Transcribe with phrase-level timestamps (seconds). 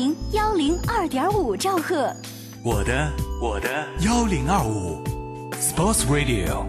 [0.00, 2.10] 零幺零二点五兆赫。
[2.64, 5.04] 我的我的幺零二五
[5.60, 6.64] ，Sports Radio，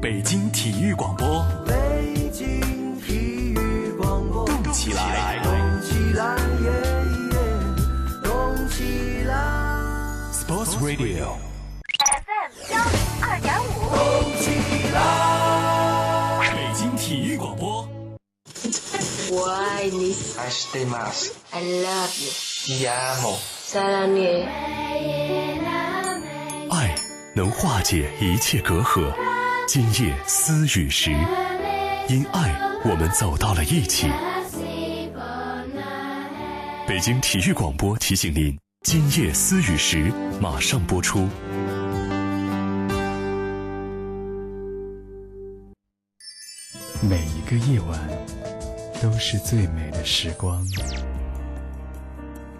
[0.00, 1.44] 北京体育广播。
[1.66, 2.60] 北京
[3.00, 5.52] 体育广播，动起来，动
[5.82, 6.70] 起来，耶
[7.32, 7.36] 耶，
[8.22, 9.34] 动起来
[10.32, 11.34] ，Sports Radio。
[11.98, 13.98] FM 幺零二点五，动
[14.38, 14.46] 起
[14.94, 14.96] 来。
[16.54, 17.84] 北京体育广播。
[19.28, 22.30] 我爱你 I stay mask.，I love you，
[22.66, 23.38] Ti amo.
[23.64, 24.44] 萨拉涅。
[26.68, 26.92] 爱
[27.32, 29.14] 能化解一切隔阂。
[29.68, 31.12] 今夜思雨时，
[32.08, 34.08] 因爱我们走到了一起。
[36.88, 41.28] 北京体育广播提醒您：今夜思雨时马上播出。
[47.00, 47.96] 每一个夜晚
[49.00, 50.66] 都是最美的时光。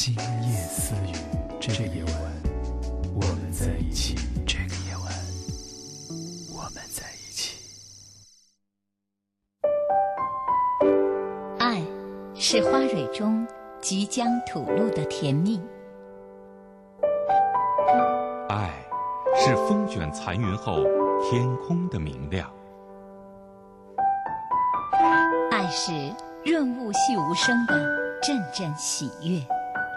[0.00, 1.12] 今夜私语，
[1.58, 2.14] 这个夜晚，
[3.16, 4.14] 我们在一起。
[4.46, 5.12] 这个夜晚，
[6.54, 7.58] 我们在一起。
[11.58, 11.82] 爱
[12.32, 13.44] 是花蕊中
[13.80, 15.60] 即将吐露的甜蜜，
[18.48, 18.70] 爱
[19.34, 20.84] 是风卷残云后
[21.28, 22.48] 天空的明亮，
[25.50, 25.90] 爱是
[26.44, 27.74] 润物细无声的
[28.22, 29.44] 阵阵喜悦，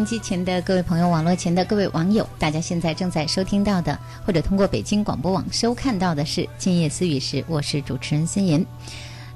[0.00, 8.64] 音机前的各位朋友，网络前的各位网友，大家现在正在收听到的，或者通过北京广播网收看到的是《今夜思雨时》，我是主持人孙岩。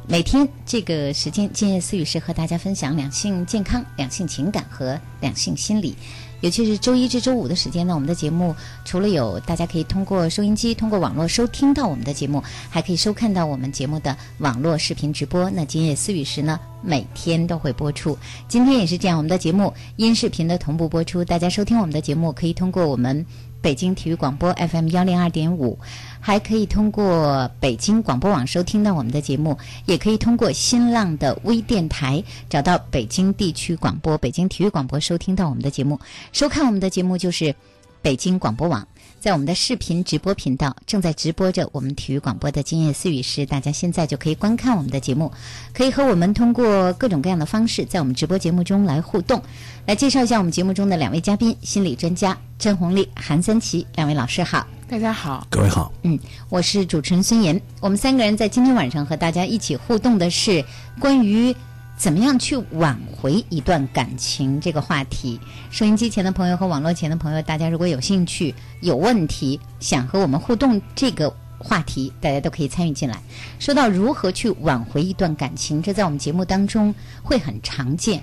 [0.09, 5.95] 每天这个时间，今夜思雨是和大家分享两性健康、两性情感和两性心理。
[6.45, 15.49] 尤其是周一至周五的时间呢，我们的节目除了有大家可以通过收音机、通过网络收听到我们的节目，还可以收看到我们节目的网络视频直播。
[15.49, 18.19] 那今夜思雨时呢，每天都会播出。
[18.47, 21.25] 今天也是这样，我们的节目音视频的同步播出。
[21.25, 23.25] 大家收听我们的节目，可以通过我们
[23.65, 25.79] 北京体育广播 FM 幺零二点五，
[26.21, 29.57] 还可以通过北京广播网收听到我们的节目，
[29.87, 35.99] 也可以通过新浪的微电台找到北京地区广播、北京体育广播收听到我们的节目。
[36.31, 37.55] 收看我们的节目就是
[38.03, 38.87] 北京广播网。
[39.25, 45.33] 在我们的视频直播频道正在直播着我们体育广播的今夜思雨时，大家现在就可以观看我们的节目，
[45.73, 49.43] 可以和我们通过各种各样的方式在我们直播节目中来互动。
[49.87, 54.67] 来介绍一下我们节目中的两位嘉宾，心理专家郑红丽、韩三奇两位老师好。
[54.87, 56.21] 大家好，各位好，嗯，
[56.51, 57.59] 我是主持人孙岩。
[57.81, 60.63] 我们三个人在今天晚上和大家一起互动的是
[61.01, 61.57] 关于
[61.97, 65.41] 怎么样去挽回一段感情这个话题。
[65.71, 73.23] 收音机前的朋友和网络前的朋友，大家如果有兴趣、有问题想和我们互动，这个话题大家都可以参与进来。
[73.59, 78.23] 说到如何去挽回一段感情，这在我们节目当中会很常见。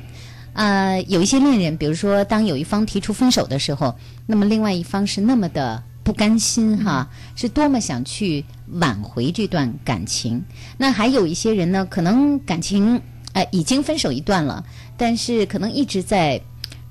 [0.53, 3.95] 呃，有一些恋人，比如说当有一方提出分手的时候，
[4.27, 10.43] 那么另外一方是那么的不甘心哈，是多么想去挽回这段感情。
[10.77, 13.01] 那还有一些人呢，可能感情
[13.33, 14.65] 呃已经分手一段了，
[14.97, 16.41] 但是可能一直在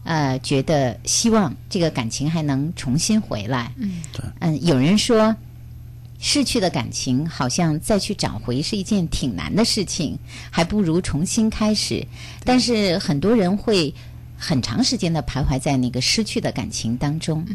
[0.04, 3.72] 呃觉得希望这个感情还能重新回来。
[3.76, 5.34] 嗯，对，嗯，有人说。
[6.22, 10.18] 逝去的感情好像再去找回是一件挺难的事情，
[10.50, 12.06] 还不如重新开始。
[12.44, 13.94] 但是很多人会
[14.40, 17.46] 很长时间的徘徊在那个失去的感情当中。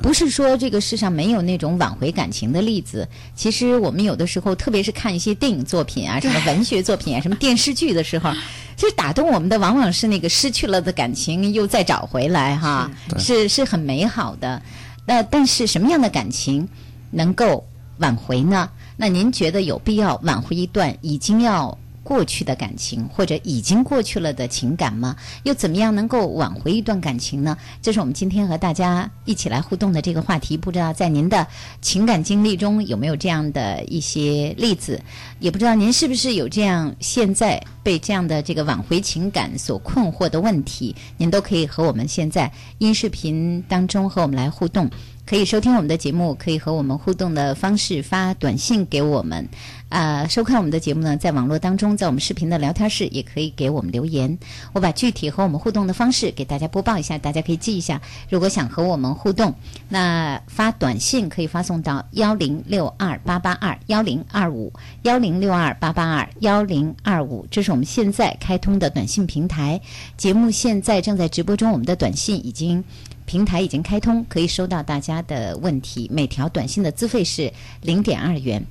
[0.00, 8.32] 不是说这个世上没有那种挽回感情的例子，其实我们有的时候，特别是看一些电影作品啊、什么文学作品啊、什么电视剧的时候，
[8.76, 12.88] 其实打动我们的往往是那个失去了的感情又再找回来哈，
[13.18, 14.62] 是是很美好的。
[15.04, 16.68] 那但是什么样的感情
[17.10, 17.66] 能够
[17.98, 18.70] 挽回呢？
[18.96, 21.76] 那您觉得有必要挽回一段已经要
[22.08, 25.14] 过去的感情，或者已经过去了的情感吗？
[25.42, 27.54] 又怎么样能够挽回一段感情呢？
[27.82, 30.56] 这是我们今天和大家一起来互动的这个话题。
[30.56, 31.46] 不知道在您的
[31.82, 34.98] 情感经历中有没有这样的一些例子？
[35.38, 40.96] 也不知道您是不是有这样现在被这样的这个挽回情感所困惑的问题？
[41.18, 44.90] 您都可以和我们现在音视频当中和我们来互动。
[45.26, 49.46] 可以收听我们的节目，可以和我们互动的方式发短信给我们。
[49.88, 54.38] 呃、收看我们的节目呢，在网络当中，在我们视频的聊天室也可以给我们留言。
[54.72, 58.00] 我把具体和我们互动的方式给大家播报一下，大家可以记一下。
[58.28, 59.54] 如果想和我们互动，
[59.88, 69.80] 那发短信可以发送到幺零六二八八二幺零二五幺零六二八八二幺零二五，这是我们现在开通的短信平台。
[70.16, 72.84] 节目现在正在直播中，我们的短信已经。
[73.24, 76.10] 平台已经开通，可以收到大家的问题。
[76.10, 77.52] 每条短信的资费是
[77.82, 78.64] 零点二元。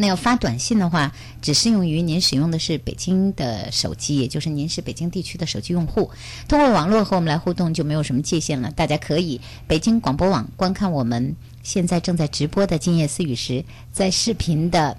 [0.00, 1.12] 那要发短信的话，
[1.42, 6.10] 只适用于您使用的是北京的手机，也就是您是北京地区的手机用户。
[6.48, 8.70] 通过网络和我们来互动就没有什么界限了。
[8.70, 9.38] 大家可以
[9.68, 13.52] 北京广播网观看我们现在正在直播的《今夜思语时》，
[13.92, 14.96] 在视频的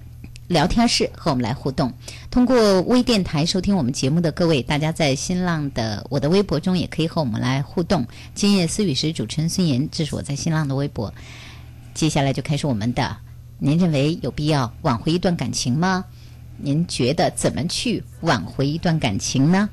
[0.47, 1.91] 聊天室和我们来互动。
[2.29, 8.05] 通过微电台收听我们节目的各位，大家在新浪的我的微博中也可以和我们来互动。
[8.35, 11.11] 今夜思语时，主持人孙岩，这是我在新浪的微博。
[11.95, 13.17] 接下来就开始我们的，
[13.63, 16.03] 您认为有必要挽回一段感情吗？
[16.57, 19.69] 您觉得怎么去挽回一段感情呢？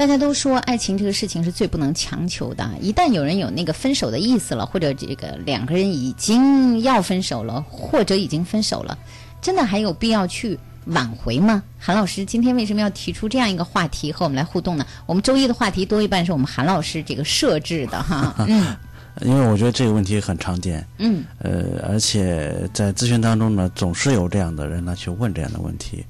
[0.00, 8.96] 大家都说爱情这个事情是最不能强求的，一旦有人有那个分手的意思了，或者这个两个人已经要分手了，或者已经分手了，
[9.42, 11.62] 真的还有必要去挽回吗？
[11.78, 14.86] 韩老师今天为什么要提出这样一个话题和我们来互动呢？
[15.04, 18.74] 我们周一的话题多一半是我们韩老师这个设置的哈， 嗯
[19.20, 26.02] 因为我觉得这个问题很常见，嗯呃，而且在咨询当中呢，总是有这样的人呢去问这样的问题。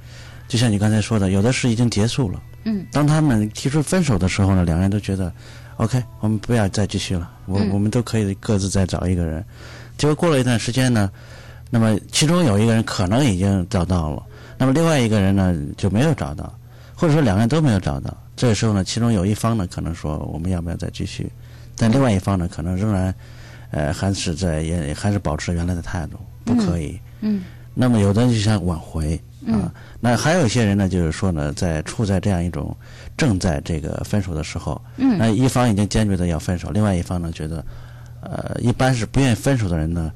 [0.46, 5.32] 就像你刚才说的，有的事已经结束了，嗯，当他们提出分手的时候呢，两个人都觉得
[5.76, 9.44] ，OK，我们不要再继续了，我、嗯我们都可以各自再找一个人。
[9.96, 11.10] 结果过了一段时间呢，
[11.70, 14.22] 那么其中有一个人可能已经找到了，
[14.58, 16.52] 那么另外一个人呢就没有找到，
[16.94, 18.16] 或者说两个人都没有找到。
[18.36, 21.30] 这个时候呢，其中有一方呢可能说我们要不要再继续，
[21.76, 23.14] 但另外一方呢可能仍然，
[23.70, 26.98] 呃，还是在也还是保持原来的态度，不可以。
[27.20, 32.74] 嗯那么有的人就想挽回啊，那还有一些人呢，就是说呢，在处在这样一种
[33.16, 35.18] 正在这个分手的时候，嗯。
[35.18, 37.64] 那一方已经坚决的要分手，另外一方呢觉得，
[38.22, 40.10] 呃，一般是不愿意分手的人呢，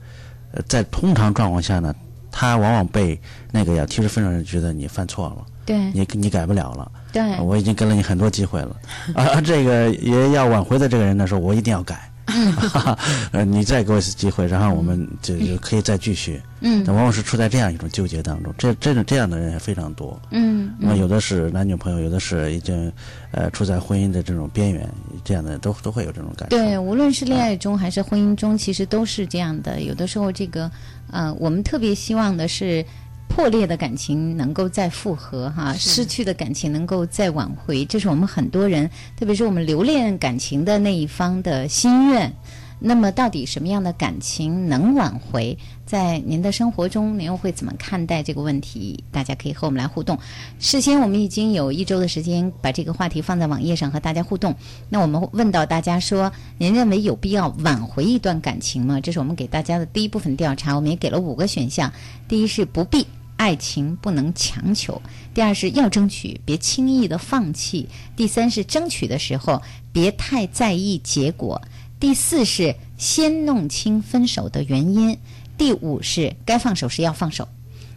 [0.53, 1.95] 呃，在通常状况下呢，
[2.31, 3.21] 他往往被
[3.53, 5.77] 那个要提出分手的人觉得你犯错了，对。
[5.93, 7.39] 你你改不了了，对。
[7.41, 8.77] 我已经给了你很多机会了，
[9.15, 12.11] 啊这个也要挽回的这个人呢说，我一定要改。
[13.33, 16.41] 呃，你再给我一次机会，然后我们就就可以再继续。
[16.67, 20.19] 嗯但往往是处在这样一种纠结当中，这这种这样的人也非常多。
[20.31, 22.91] 嗯那么有的是男女朋友，有的是已经
[23.33, 24.89] 呃处在婚姻的这种边缘，
[25.23, 26.57] 这样的都都会有这种感觉。
[26.57, 29.83] 对，无论是恋爱中还是婚姻中，其实都是这样的。
[29.83, 30.71] 有的时候，这个
[31.11, 32.83] 呃，我们特别希望的是
[33.29, 42.33] 破裂的感情能够再复合哈，失去的感情能够再挽回，这是我们很多人，特别是我们留恋感情的那一方的心愿。
[42.81, 45.57] 那么，到底什么样的感情能挽回？
[45.87, 49.03] 在您的生活中，您又会怎么看待这个问题？
[49.11, 50.19] 大家可以和我们来互动。
[50.59, 54.55] 事先我们已经有一周的时间把这个话题放在网页上和大家互动。
[54.89, 59.01] 那我们问到大家说，您认为有必要挽回一段感情吗？
[59.01, 60.75] 这是我们给大家的第一部分调查。
[60.75, 61.93] 我们也给了五个选项：
[62.27, 65.01] 第一是不必，爱情不能强求；
[65.33, 69.63] 第二是要争取，别轻易的放弃；第三是争取的时候
[69.93, 71.61] 别太在意结果。
[72.05, 75.19] 第四是先弄清分手的原因，
[75.57, 77.49] 第五是该放手时要放手。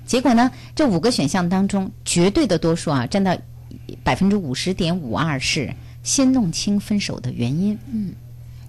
[0.05, 3.37] 结果呢，这五个选项当中，绝对的多数啊，占到
[4.05, 7.77] 百分之五十点五二是先弄清分手的原因。
[7.91, 8.13] 嗯，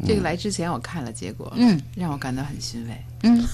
[0.04, 3.04] 这个来之前我看了结果，嗯，让我感到很欣慰。
[3.22, 3.46] 嗯，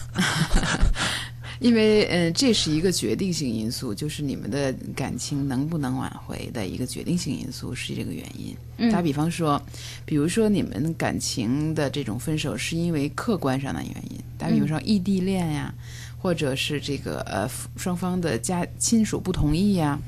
[1.61, 8.57] 因为嗯，这是一个决定性因素，就是你们的感情能不能挽回的一个决定性因素是这个原因。
[8.79, 9.61] 嗯打比方说，
[10.05, 15.73] 比如说你们感情的这种分手是因为客观上的原因，打比方说异地恋呀，
[16.19, 19.99] 或者是这个呃双方的家亲属不同意呀。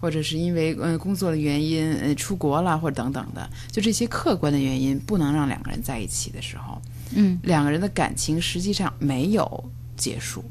[0.00, 6.78] 或者是因为呃工作的原因，呃出国了或者等等的，就这些客观的原因不能让两个人在一起的时候，
[7.14, 9.64] 嗯，两个人的感情实际上没有
[9.96, 10.44] 结束，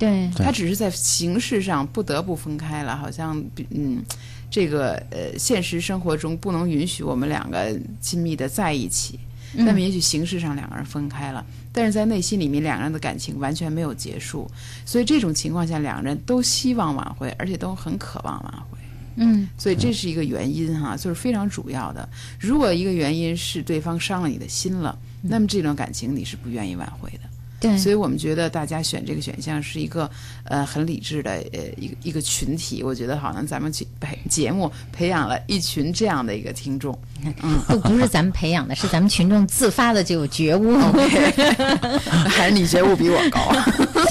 [0.00, 4.02] 对，他只是在形式上不得不分开了，好像比嗯，
[4.50, 9.20] 这个呃现实生活中不能允许我们两个亲密的在一起，
[9.54, 14.50] 嗯那么也许形式上两个人分开了，但是在内心里面两个人的感情完全没有结束，
[14.86, 18.78] 所以这种情况下两个人都希望挽回，而且都很渴望挽回。
[19.16, 22.08] 嗯所以这是一个原因哈，就是非常主要的。
[22.38, 27.29] 如果一个原因是对方伤了你的心了，那么这段感情你是不愿意挽回的。
[27.60, 30.10] 对，所以我们觉得大家选这个选项是一个
[30.44, 32.82] 呃很理智的呃一个一个群体。
[32.82, 36.98] 我觉得好像咱们去培节目培养了一群这样的一个听众。
[37.42, 40.74] 嗯，不不是咱们培养的，是咱们群众自发的就有觉悟。
[42.26, 43.52] 还是你觉悟比我高。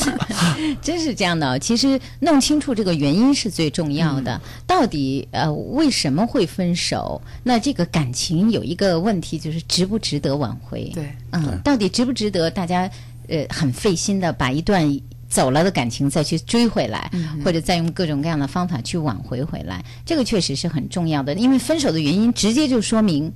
[0.82, 4.42] 真是这样的，哦其实弄清楚这个原因是最重要嗯的。
[4.68, 7.20] 到底呃为什么会分手？
[7.44, 10.92] 那这个感情有一个问题，就是值不值得挽回？
[10.94, 12.90] 对，嗯，到底值不值得大家
[13.30, 19.84] 呃很费心的把一段走了的感情再去追回来，嗯或者再用各种各样的方法去挽回回来？
[20.06, 23.32] 这个确实是很重要的，因为分手的原因直接就说明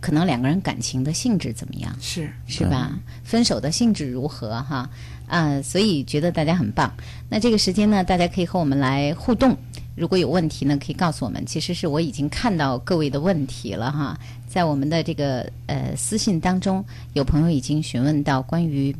[0.00, 1.94] 可能两个人感情的性质怎么样。
[2.00, 2.98] 是是吧？
[3.22, 4.88] 分手的性质如何哈？
[5.26, 6.92] 啊、所以觉得大家很棒。
[7.30, 9.56] 那这个时间呢，大家可以和我们来互动。
[9.96, 11.44] 如果有问题呢，可以告诉我们。
[11.46, 16.84] 其实是我已经看到各位的问题了哈，在我们的这个呃私信当中，
[17.14, 18.94] 有朋友已经询问到关于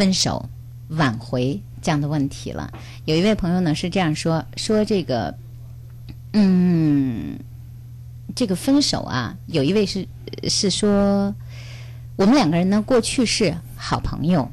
[0.00, 0.48] 分手、
[0.88, 2.72] 挽回这样的问题了。
[3.04, 5.34] 有一位朋友呢是这样说：说这个，
[6.32, 7.38] 嗯，
[8.34, 10.08] 这个分手啊，有一位是
[10.48, 11.34] 是说。
[12.16, 14.50] 我们两个人呢，过去是好朋友，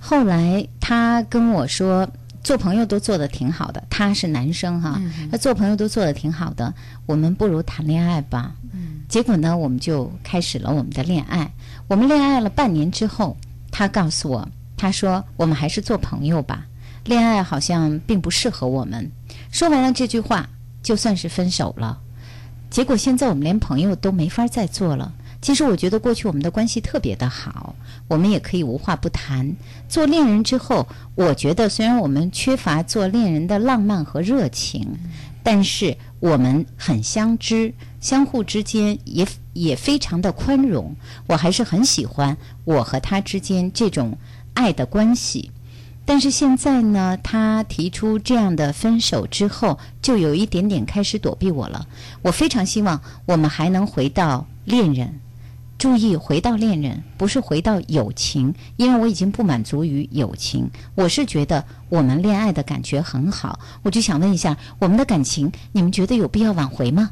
[0.00, 2.08] 后来他跟我说，
[2.42, 3.82] 做朋友都做的挺好的。
[3.88, 5.00] 他是男生哈，
[5.30, 6.74] 他做朋友都做的挺好的，
[7.06, 8.52] 我们不如谈恋爱吧。
[9.08, 11.52] 结果呢，我们就开始了我们的恋爱。
[11.86, 13.36] 我们恋爱了半年之后，
[13.72, 16.64] 他告诉我，他说我们还是做朋友吧，
[17.04, 19.10] 恋爱好像并不适合我们。
[19.50, 20.48] 说完了这句话，
[20.82, 22.00] 就算是分手了。
[22.70, 25.12] 结果现在我们连朋友都没法再做了。
[25.40, 27.74] 其实我觉得过去我们的关系特别的好，
[28.08, 29.54] 我们也可以无话不谈。
[29.88, 34.98] 做恋人之后，我觉得虽然我们缺乏做恋人的浪漫和热情，
[35.44, 40.96] 但是我们很相知，相互之间也也非常的宽容。
[41.28, 44.18] 我还是很喜欢我和他之间这种
[44.54, 45.50] 爱的关系。
[46.04, 51.86] 但是现在呢，他提出这样的分手之后，就有一点点开始躲避我了。
[52.22, 55.20] 我非常希望我们还能回到恋人。
[55.76, 60.68] 注意，回到恋人，不是回到友情，因为我已经不满足于友情。
[60.96, 67.10] 我是觉得我们恋爱的感觉很好，我就想问一下，我们的感情，你们觉得有必要挽回吗？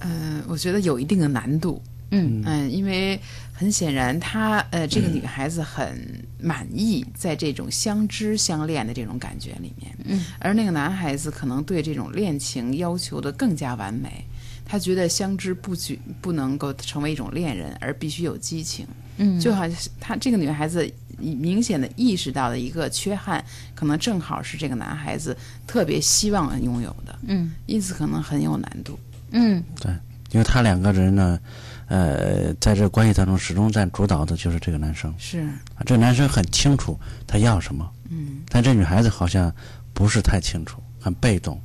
[0.00, 1.80] 嗯、我觉得有一定的难度。
[2.10, 3.18] 嗯嗯，因为
[3.58, 14.26] 很显然她，呃，这个女孩子很满意在这种相知相恋的这种感觉里面，嗯，而那个男孩子可能对这种恋情要求的更加完美，
[14.66, 18.86] 他觉得相知不举不能够成为一种恋人，而必须有激情，
[19.16, 19.40] 嗯。
[19.40, 20.86] 就好像是她这个女孩子
[21.16, 23.42] 明显的意识到的一个缺憾，
[23.74, 25.34] 可能正好是这个男孩子
[25.66, 27.54] 特别希望拥有的，嗯。
[27.64, 28.98] 因此可能很有难度。
[29.30, 29.64] 嗯。
[29.80, 29.90] 对，
[30.32, 31.40] 因为他两个人呢，
[31.88, 35.14] 呃，在这个关系当中始终占主导的就是这个男生。
[35.18, 35.40] 是，
[35.74, 39.52] 啊，这个男生很清楚他要什么，嗯，但这女孩子好像
[39.94, 41.60] 不是太清楚，很被动。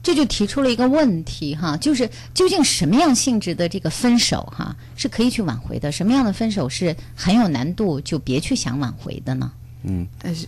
[0.00, 9.52] 这就提出了一个问题哈，就是究竟什么样性质的这个分手哈是可以去挽回的，什么样的分手是很有难度就别去想挽回的呢？
[9.82, 10.46] 嗯，但是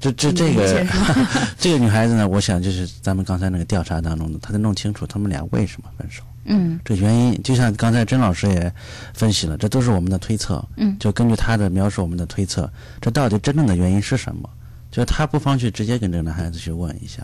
[0.00, 0.86] 这这这个
[1.58, 6.22] 这个女孩子呢，我想就是咱们刚才那个调查当中的，她得弄清楚他们俩为什么分手。
[6.46, 8.72] 嗯这原因就像刚才甄老师也
[9.14, 10.64] 分析了，这都是我们的推测。
[10.76, 14.48] 嗯就根据他的描述，我们的推测，这到底真正的原因是什么？
[14.90, 17.22] 就是他不妨去直接跟这个男孩子去问一下，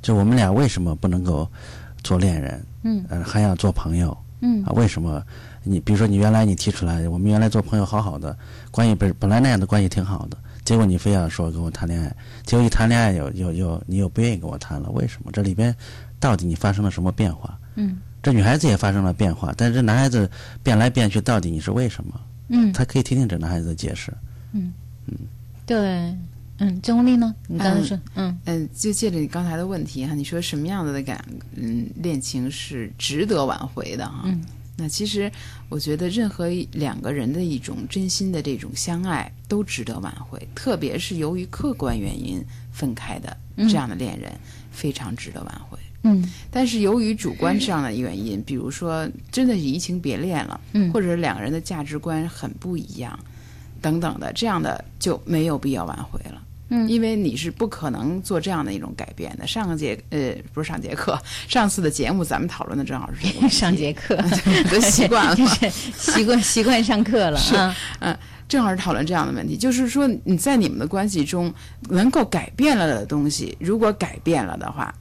[0.00, 1.48] 就我们俩为什么不能够
[2.02, 2.64] 做恋人？
[2.82, 4.16] 嗯呃，还要做朋友？
[4.40, 5.22] 嗯啊，为什么？
[5.62, 8.36] 你比如说，你原来你提出来，我们原来做朋友好好的，
[8.72, 12.12] 关系本本来那样的关系挺好的，结果你非要说跟我谈恋爱，
[12.44, 15.30] 结果一谈恋爱又又又你又不愿意跟我谈了，为什么？
[15.30, 15.72] 这里边
[16.18, 17.56] 到底你发生了什么变化？
[17.76, 20.30] 嗯这女孩子也发生了变化，但是这男孩子
[20.62, 22.20] 变来变去，到底你是为什么？
[22.48, 24.12] 嗯他可以听听这男孩子的解释。
[24.52, 24.72] 嗯
[25.06, 25.14] 嗯
[25.64, 26.14] 对，
[26.58, 27.34] 嗯，钟丽呢？
[27.48, 31.24] 你刚才说，嗯嗯，就借着你刚才的问题哈，你说什么样的感
[31.56, 34.22] 嗯恋情是值得挽回的哈？
[34.26, 34.40] 嗯
[34.74, 35.30] 那其实
[35.68, 44.32] 我觉得任何两个人的一种真心的这种相爱都值得挽回，特别是由于客观原因分开的这样的恋人，
[44.70, 45.78] 非常值得挽回。
[46.04, 53.18] 嗯但是由于主观上的原因，比如说真的是移情别恋了，嗯或者是两个人的价值观很不一样，
[53.80, 56.42] 等等的，这样的就没有必要挽回了。
[56.74, 59.46] 嗯因为你是不可能做这样的一种改变的。
[59.46, 64.16] 上个节呃不是上节课， 上次的节目咱们讨论的正好是这个上节课
[64.72, 65.36] 都习惯了
[65.94, 67.76] 习惯习惯上课了是啊。
[68.00, 68.16] 嗯，
[68.48, 71.52] 正好是讨论这样的问题，就是说你在你们的关系中
[71.90, 74.94] 能够改变了的东西，如果改变了的话，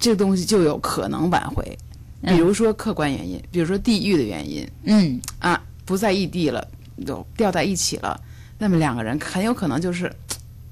[0.00, 1.78] 这个东西就有可能挽回。
[2.22, 4.68] 比如说客观原因，比如说地域的原因。
[4.84, 5.20] 嗯。
[5.38, 6.66] 啊，不在异地了，
[7.06, 8.20] 都掉在一起了，
[8.58, 10.12] 那么两个人很有可能就是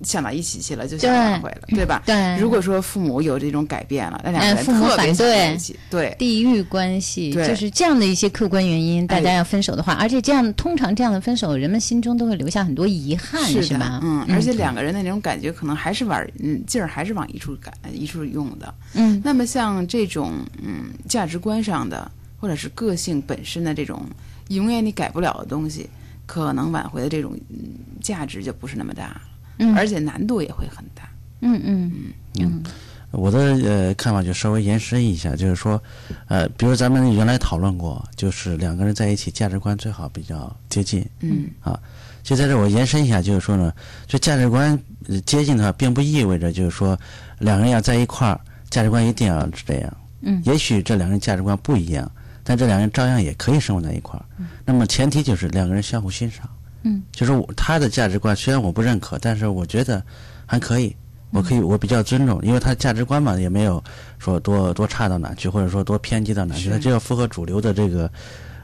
[0.03, 2.03] 嘖想到一起去了，就想对挽回了，对吧？
[2.07, 6.17] 对如果说父母有这种改变了，那两个人哎父母特别想反对在一起，对。
[6.19, 14.01] 地域关系对就是这样的一些客观原因，大家哎要分手的话，而且这样通常这样的分手，人们心中都会留下很多遗憾，是吧？
[14.03, 18.73] 嗯，而且两个人的那种感觉，可能还是往嗯劲儿还是往一处感一处用的。
[18.95, 24.07] 嗯那么像这种嗯价值观上的，或者是个性本身的这种
[24.49, 25.89] 永远你改不了的东西，
[26.27, 27.59] 可能挽回的这种嗯
[28.01, 29.21] 价值就不是那么大了，
[29.59, 31.09] 嗯而且难度也会很大。
[31.41, 31.93] 嗯嗯
[32.41, 32.63] 嗯
[33.11, 35.83] 我的呃看法就稍微延伸一下，就是说，
[36.27, 41.79] 呃，比如咱们原来讨论过，就是两个人在一起价值观最好比较接近嗯啊。
[42.23, 43.73] 就在这我延伸一下，就是说呢，
[44.07, 46.99] 就价值观呃接近的话，并不意味着就是说
[47.39, 49.97] 两个人要在一块儿，价值观一定要是这样。
[50.21, 52.11] 嗯也许这两个人价值观不一样，
[52.45, 54.25] 但这两个人照样也可以生活在一块儿。
[54.67, 56.47] 那么前提就是两个人相互欣赏。
[56.83, 60.03] 嗯，就是我他的价值观虽然我不认可，但是我觉得
[60.47, 60.95] 还可以，
[61.31, 63.83] 我可以我比较尊重，因为他的价值观嘛也没有
[64.19, 68.11] 说多多差到哪去，或者说多偏激到哪去，他就要符合主流的这个，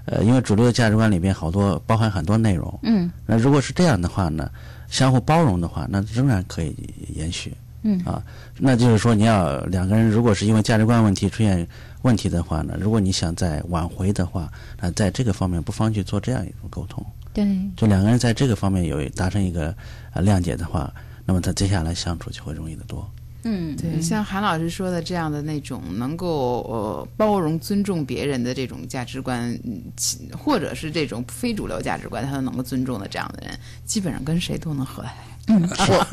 [0.07, 2.79] 呃，因为主流的价值观里边好多包含很多内容。
[2.83, 4.51] 嗯那如果是这样的话呢，
[4.89, 6.75] 相互包容的话，那仍然可以
[7.15, 7.53] 延续。
[7.87, 8.23] 嗯啊，
[8.59, 11.69] 那就是说你要两个人如果是因为价值观问题出现
[12.01, 14.51] 问题的话呢，如果你想再挽回的话，
[14.81, 17.05] 那在这个方面不妨去做这样一种沟通。
[17.35, 17.45] 对，
[17.77, 19.77] 就两个人在这个方面有达成一个
[20.13, 20.91] 呃谅解的话，
[21.27, 23.07] 那么他接下来相处就会容易得多。
[23.47, 35.15] 嗯对，像韩老师说的这样的那种能够呃包容、尊重别人的这种价值观，嗯其或者是这种非主流价值观，他都能够尊重的这样的人，基本上跟谁都能合得来。
[35.47, 36.07] 嗯，我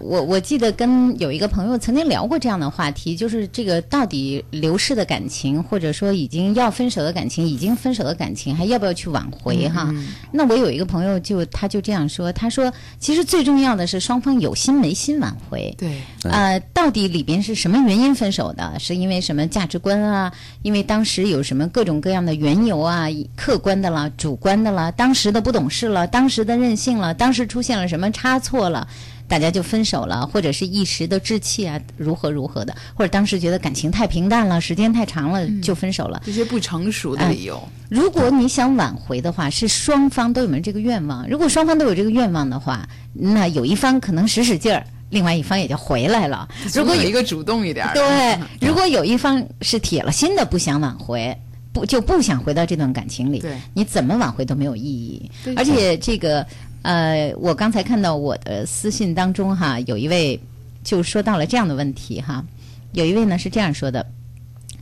[0.02, 9.92] 我我记得跟有一个朋友曾经聊过这样的话题，就是这个到底流逝的感情，或者说已经要分手的感情，已经分手的感情，还要不要去挽回哈？
[10.32, 15.72] 那我有一个朋友就他就这样说，他说其实最重要的是双方有心没心挽回。
[15.78, 18.76] 对，呃，到底里边是什么原因分手的？
[18.78, 20.32] 是因为什么价值观啊？
[20.62, 23.06] 因为当时有什么各种各样的缘由啊？
[23.36, 28.86] 客观的了，主观的了，当时的不懂事了，当时的任性了，当时出现了什么差错了？
[29.26, 36.22] 大家就分手了，或者是一时的志气啊，如何如何的，或者当时觉得感情太平淡了，时间太长了，就分手了。
[36.26, 41.26] 这些不成熟的理由，如果你想挽回的话，是双方都有没有这个愿望？
[41.26, 46.46] 如果双方都有这个愿望的话，那有一方可能使使劲儿，另外一方也就回来了。
[46.74, 51.34] 如果有一个主动一点对，如果有一方是铁了心的不想挽回，
[51.72, 55.30] 不就不想回到这段感情里，对你怎么挽回都没有意义。
[55.56, 56.46] 而且这个
[56.84, 60.38] 呃，我刚才看到我的私信当中哈，有一位
[60.82, 62.44] 就说到了这样的问题哈，
[62.92, 64.04] 有一位呢是这样说的，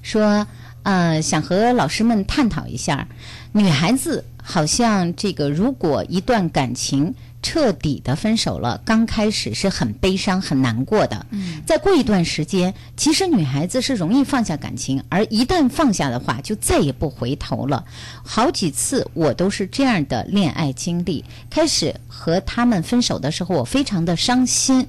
[0.03, 0.45] 说
[0.83, 3.07] 呃想和老师们探讨一下，
[3.53, 11.27] 女孩子好像这个如果一段感情彻底的分手了，刚开始是很悲伤、很难过的。
[11.31, 17.85] 嗯，再过一段时间，其实女孩子是容易放下感情，而一旦放下的话，就再也不回头了。
[18.25, 24.87] 好几次我都是这样的恋爱经历，开始和他们分手的时候，我非常的伤心。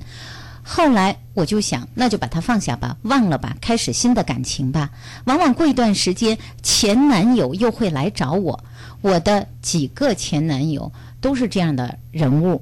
[0.65, 4.89] 后来我就想，那就把他放下吧，忘了吧，开始新的感情吧。
[5.25, 8.63] 往往过一段时间，前男友又会来找我。
[9.01, 10.89] 我的几个前男友
[11.23, 12.61] 都是这样的人物，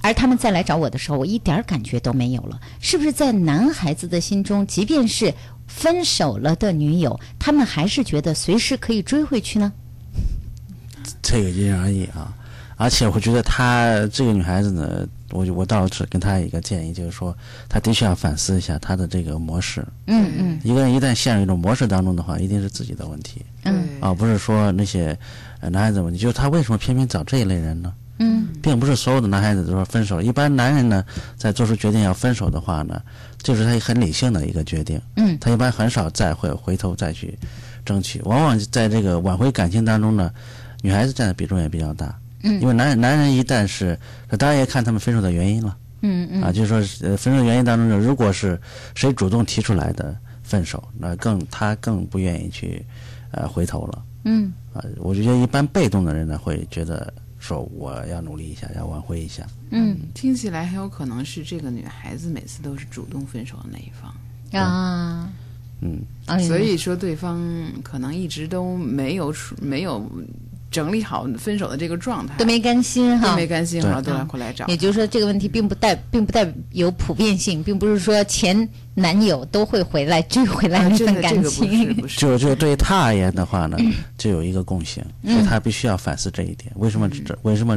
[0.00, 2.58] 而他们再来找我的时候，我一点儿感觉都没有了。
[2.80, 5.32] 是不是在男孩子的心中，即便是
[5.68, 9.70] 分手了的女友，他们还是觉得随时可以追回去呢？
[11.20, 12.34] 这个因人而异啊。
[12.76, 17.36] 而且我觉得她这个女孩子呢，我我倒是跟她一个建议，就是说，
[17.68, 19.86] 她的确要反思一下她的这个模式。
[20.06, 25.14] 嗯嗯一个人一旦陷入一种模式当中的话，一定是自己的问题嗯啊，不是说那些
[25.60, 26.18] 呃男孩子问题。
[26.18, 27.92] 就是他为什么偏偏找这一类人呢？
[28.22, 30.20] 嗯并不是所有的男孩子都说分手。
[30.20, 31.02] 一般男人呢，
[31.36, 33.00] 在做出决定要分手的话呢，
[33.42, 35.00] 就是他很理性的一个决定。
[35.16, 37.38] 嗯他一般很少再会回头再去
[37.84, 40.30] 争取，往往在这个挽回感情当中呢，
[40.82, 42.14] 女孩子占的比重也比较大。
[42.42, 43.98] 嗯因为男人男人一旦是，
[44.38, 45.76] 当然也看他们分手的原因了。
[46.02, 48.58] 嗯嗯啊，就是说，呃，分手原因当中呢，如果是
[48.94, 52.84] 谁主动提出来的分手，那更他更不愿意去，
[53.32, 54.02] 呃，回头了。
[54.24, 59.46] 嗯啊，我就觉得一般被动的人呢，会觉得说我要努力一下，要挽回一下。
[59.70, 59.96] 嗯。
[60.14, 65.30] 听起来很有可能是这个女孩子每次都是主动分手的那一方，啊，
[65.80, 67.40] 嗯，哎所以说对方
[67.82, 70.06] 可能一直都没有处没有
[70.70, 74.66] 整理好分手的这个状态，都没甘心哈，都没甘心，哈都来回来找。
[74.66, 82.06] 也就是说，这个问题并不带，并不带有普遍性，并不是说前男友都会回来追回来啊，那份感情。
[82.16, 83.76] 就就对他而言的话呢，
[84.16, 85.34] 就有一个共性，嗯。
[85.34, 86.72] 所以他必须要反思这一点。
[86.76, 87.76] 为什么这为什么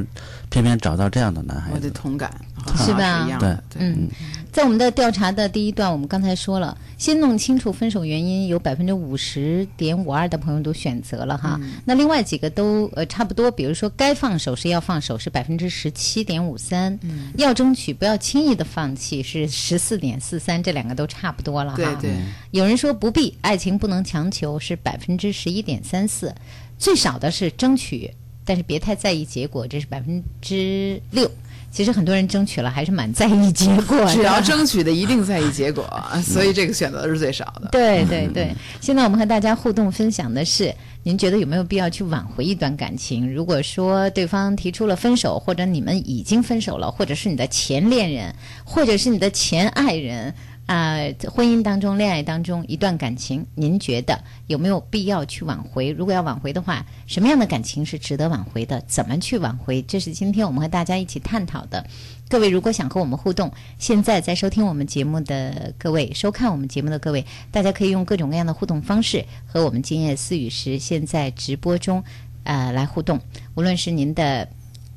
[0.49, 1.75] 偏偏找到这样的男孩子？
[1.75, 1.89] 我的？
[1.89, 2.31] 同感
[2.77, 3.25] 是吧？
[3.25, 4.09] 一样的，对，嗯，
[4.53, 11.59] 在我们的调查的第一段，我们刚才说了，先弄清楚分手原因，有百分之五十点五二的朋友都选择了哈。
[11.85, 16.97] 那另外几个都呃差不多，比如说该放手是要放手是百分之十七点五三，
[17.35, 21.77] 要争取不要轻易的放弃是十四点四三，这两个都差不多了哈。
[21.77, 22.11] 对对，
[22.51, 26.31] 有人说不必，爱情不能强求，是百分之十一点三四，
[26.77, 28.13] 最少的是争取，
[28.45, 31.27] 但是别太在意结果，这是百分之六。
[31.73, 34.05] 其实很多人争取了，还是蛮在意结果的。
[34.13, 35.83] 只要争取的一定在意结果，
[36.23, 37.69] 所以这个选择是最少的。
[37.71, 43.33] 对对对，现在我们和大家互动分享的是，您觉得有没有必要去挽回一段感情？
[43.33, 50.31] 如果说对方提出了分手，或者你们已经分手了，或者是你的前恋人，或者是你的前爱人。
[50.65, 50.97] 啊、
[51.29, 55.91] 婚姻当中、恋爱当中一段感情，您觉得有没有必要去挽回？
[55.91, 58.81] 如果要挽回的话，什么样的感情是值得挽回的？
[58.87, 59.81] 怎么去挽回？
[59.81, 61.85] 这是今天我们和大家一起探讨的。
[62.29, 72.01] 各位如果想和我们互动，现在在收听我们节目的各位、收看我们节目的各位，大家可以用各种各样的互动方式和我们今夜思雨时现在直播中
[72.45, 73.19] 呃来互动。
[73.55, 74.47] 无论是您的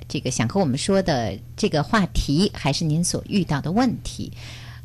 [0.08, 4.32] 这个想和我们说的这个话题，还是您所遇到的问题。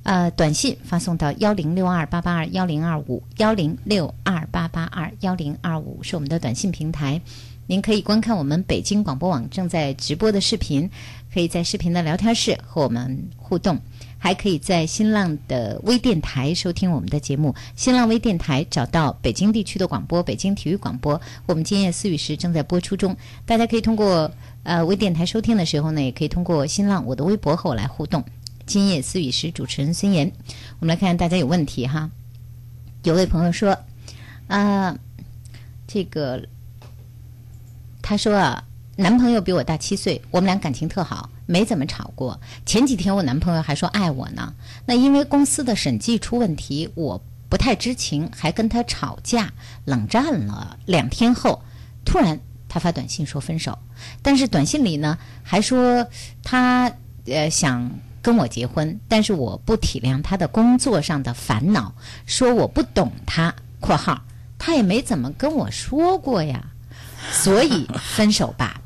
[0.03, 7.21] 呃，短信发送到幺零六二八八二幺零二五幺零六二八八二幺零二五是我们的短信平台。
[7.67, 10.89] 您可以观看我们北京广播网正在直播的视频，
[11.33, 13.79] 可以在视频的聊天室和我们互动，
[14.17, 17.55] 还可以在新浪的微电台收听我们的节目。
[17.75, 23.15] 新浪微电台找到北京地区的广播，北京体育广播，我们今夜思雨时正在播出中。
[23.45, 24.29] 大家可以通过
[24.63, 28.21] 呃微电台收听的时候呢，也可以通过新浪我的微博和我来互动。
[28.65, 30.31] 今夜思雨时，主持人孙岩，
[30.79, 32.09] 我们来看看大家有问题哈。
[33.03, 33.77] 有位朋友说，
[34.47, 34.97] 啊、
[35.87, 36.47] 这个
[38.01, 38.63] 他说啊，
[38.95, 42.39] 男朋友比我大七岁，我们俩感情特好，没怎么吵过。
[42.65, 44.53] 前几天我男朋友还说爱我呢，
[44.85, 49.51] 那因为公司的审计出问题，我不太知情，还跟他吵架，
[49.85, 51.63] 冷战了两天后，
[52.05, 53.77] 突然他发短信说分手，
[54.21, 56.07] 但是短信里呢还说
[56.43, 56.91] 他
[57.25, 57.91] 呃想
[58.21, 61.93] 跟我结婚，但是我不体谅他的工作上的烦恼，
[62.25, 64.21] 说我不懂他（括号
[64.59, 66.67] 他也没怎么跟我说过呀），
[67.31, 68.81] 所以分手吧。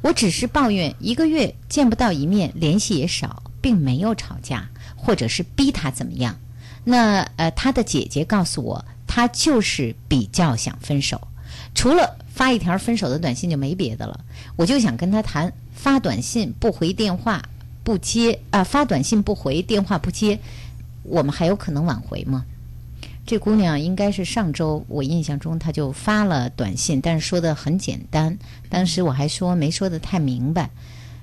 [0.00, 6.38] 我只是抱怨一个月见不到一面，联系也少，并没有吵架，或者是逼他怎么样。
[6.84, 11.26] 那呃，他的姐姐告诉我，他就是比较想分手，
[11.74, 14.20] 除了发一条分手的短信就没别的了。
[14.56, 17.42] 我就想跟他谈，发短信不回电话
[17.88, 20.38] 不接啊、发短信不回电话不接，
[21.04, 22.44] 我们还有可能挽回吗？
[23.24, 28.38] 这姑娘应该是上周，我印象中她就发了短信，但是说的很简单。
[28.68, 30.68] 当时我还说没说的太明白。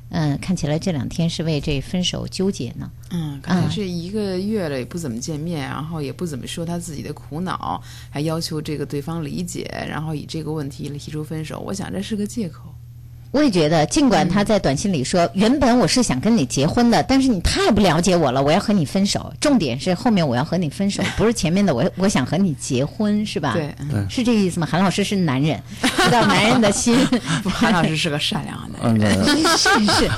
[0.10, 2.90] 嗯、看起来这两天是为这分手纠结呢。
[3.12, 11.60] 嗯，可能是一个月了也不怎么见面，然后也不怎么说他自己的苦恼，还要求这个对方理解，然后以这个问题来提出分手。
[11.60, 12.75] 我想这是个借口。
[13.32, 19.34] 我也觉得，尽管他在短信里说，原本我是想跟你结婚的，但是你太不了解我了，我要和你分手。
[19.42, 23.54] 重点是后面我要和你分手， 不是前面的我我想和你结婚，是吧？
[23.54, 23.76] 对，
[24.10, 24.68] 是这个意思吗？
[24.70, 26.98] 韩老师是男人， 知道男人的心。
[27.44, 29.26] 韩老师是个善良的男嗯，人。
[29.26, 30.10] 对是是，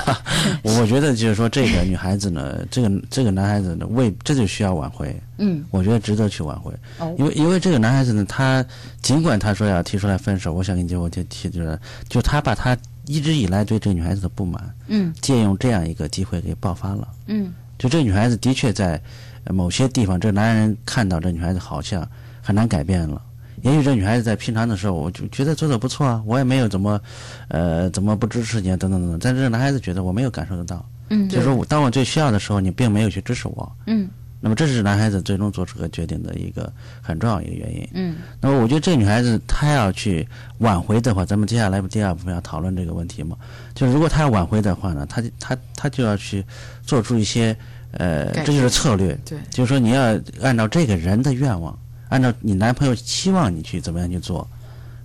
[0.61, 5.19] 我觉得就是说，这个女孩子呢，这个这个男孩子呢，为这就需要挽回。
[5.37, 8.65] 嗯，我觉得值得去挽回，哦因为因为这个男孩子呢，他
[9.01, 17.07] 尽管他说要提出来分手，我想跟你结婚，就提出来，就他把他一直以来对这个女孩子的不满，嗯借用这样一个机会给爆发了。
[17.27, 19.01] 嗯就这个女孩子的确在
[19.43, 22.07] 呃某些地方，这个男人看到这女孩子好像
[22.41, 23.21] 很难改变了。
[23.63, 26.99] 也许这女孩子在平常的时候，我就觉得做的不错啊，我也没有怎么，
[27.47, 29.19] 呃，怎么不支持你啊，等等等等。
[29.19, 33.71] 但是这个男孩子觉得我没有感受得到，嗯就是说我当我最需要的时候，你并没有去支持我。
[33.87, 34.07] 嗯
[34.39, 36.71] 那么这是男孩子最终做出个决定的一个
[37.01, 37.89] 很重要一个原因。
[37.93, 40.27] 嗯那么我觉得这个女孩子她要去
[40.59, 43.35] 挽回的话，咱们接下来不第二部分要讨论这个问题嘛？
[43.73, 46.45] 就是如果她要挽回的话呢，她就她她就要去
[46.83, 47.55] 做出一些
[47.91, 49.17] 呃，这就是策略。
[49.25, 51.77] 对就是说你要按照这个人的愿望，
[52.09, 54.47] 按照你男朋友期望你去怎么样去做，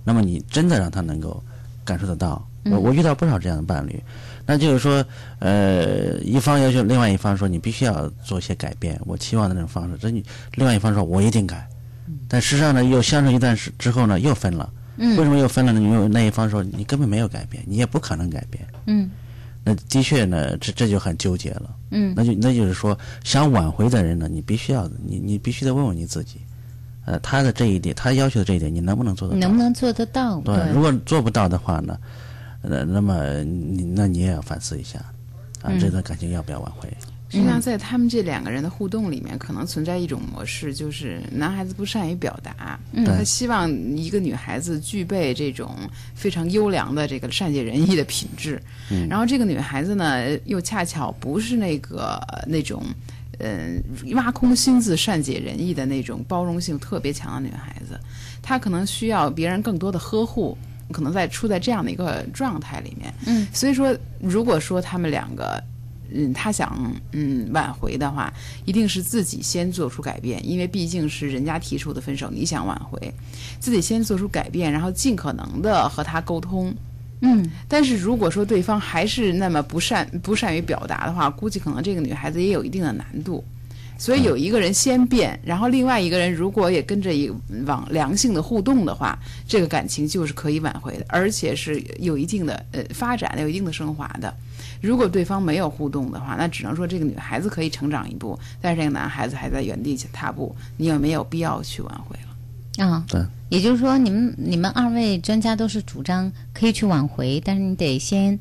[0.03, 1.43] 那么你真的让他能够
[1.83, 2.45] 感受得到。
[2.65, 4.01] 我我遇到不少这样的伴侣，
[4.45, 5.05] 那就是说，
[5.39, 10.23] 呃，一方要求另外一方说你必须要做一些改变，我期望的那种方式，这你
[10.55, 11.67] 另外一方说我一定改，
[12.27, 14.69] 但事实上呢，又相处一段时之后呢，又分了。
[14.97, 15.81] 嗯为什么又分了呢？
[15.81, 18.63] 因为那一方说你根本没有改变，你也不可能改变。
[18.85, 19.09] 嗯
[19.63, 21.75] 那的确呢，这这就很纠结了。
[21.89, 26.41] 嗯那就那就是说，想挽回的人呢，你必须要你你必须得问问你自己，
[27.05, 29.35] 呃，他的这一点，他要求的这一点，你能不能做得到？
[29.35, 30.39] 你能不能做得到？
[30.41, 31.97] 对，如果做不到的话呢，
[32.63, 34.97] 呃，那么你那你也要反思一下，
[35.61, 36.89] 啊，嗯这段感情要不要挽回？
[37.29, 45.75] 实际上，在他们这两个人的互动里面，可能存在一种模式，就是男孩子不善于表达，嗯他希望一个女孩子具备这种
[46.15, 52.83] 非常优良的这个善解人意的品质，嗯然后这个女孩子呢，又恰巧不是那个那种。
[53.39, 57.99] 嗯，挖空心思、善解人意的那种包容性特别强的女孩子，
[58.43, 60.55] 她可能需要别人更多的呵护，
[60.91, 63.13] 可能在处在这样的一个状态里面。
[63.25, 65.63] 嗯，所以说，如果说他们两个，
[66.13, 68.31] 嗯，他想嗯挽回的话，
[68.65, 73.13] 一定是自己先做出改变，因为毕竟是人家提出的分手，你想挽回，
[73.59, 76.73] 自己先做出改变，然后尽可能的和他沟通。
[77.25, 83.43] 嗯但是如果说对方还是那么不善不善于表达的话，估计可能这个女孩子也有一定的难度。
[84.03, 87.31] 所以有一个人先变，然后另外一个人如果也跟着一
[87.65, 94.35] 往良性的互动的话，这个感情就是可以挽回的，而且是有一定的呃发展、有一定的升华的。
[94.81, 102.85] 如果对方没有互动的话，那只能说这个女孩子可以成长一步，但是这个男孩子还在原地踏步，你也没有必要去挽回了？
[102.85, 108.37] 啊，对，也就是说，你们你们二位专家都是主张可以去挽回，但是你得先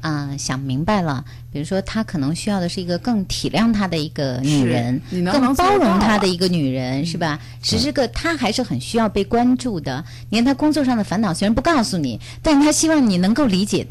[0.00, 7.38] 啊、想明白了，比如说他可能需要的是一个更体谅他的一个女人，更能不能更包容他的一个女人，是吧？
[7.60, 10.04] 只是个他还是很需要被关注的。
[10.30, 13.86] 你看他工作上的烦恼虽然不告诉你，但是他希望你能够理解。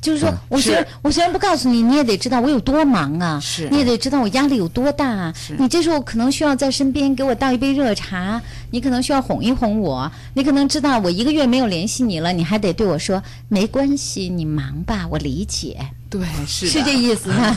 [0.00, 5.34] 就是说我虽然是我虽然不告诉你，你也得知道我有多忙啊，是你也得知道我压力有多大啊。
[5.58, 15.76] 你这时候可能需要在身边给我倒一杯热茶，你可能需要哄一哄我，你可能知道我一个月没有联系你了，你还得对我说没关系，你忙吧，我理解，
[16.08, 17.56] 对， 是是这意思吗？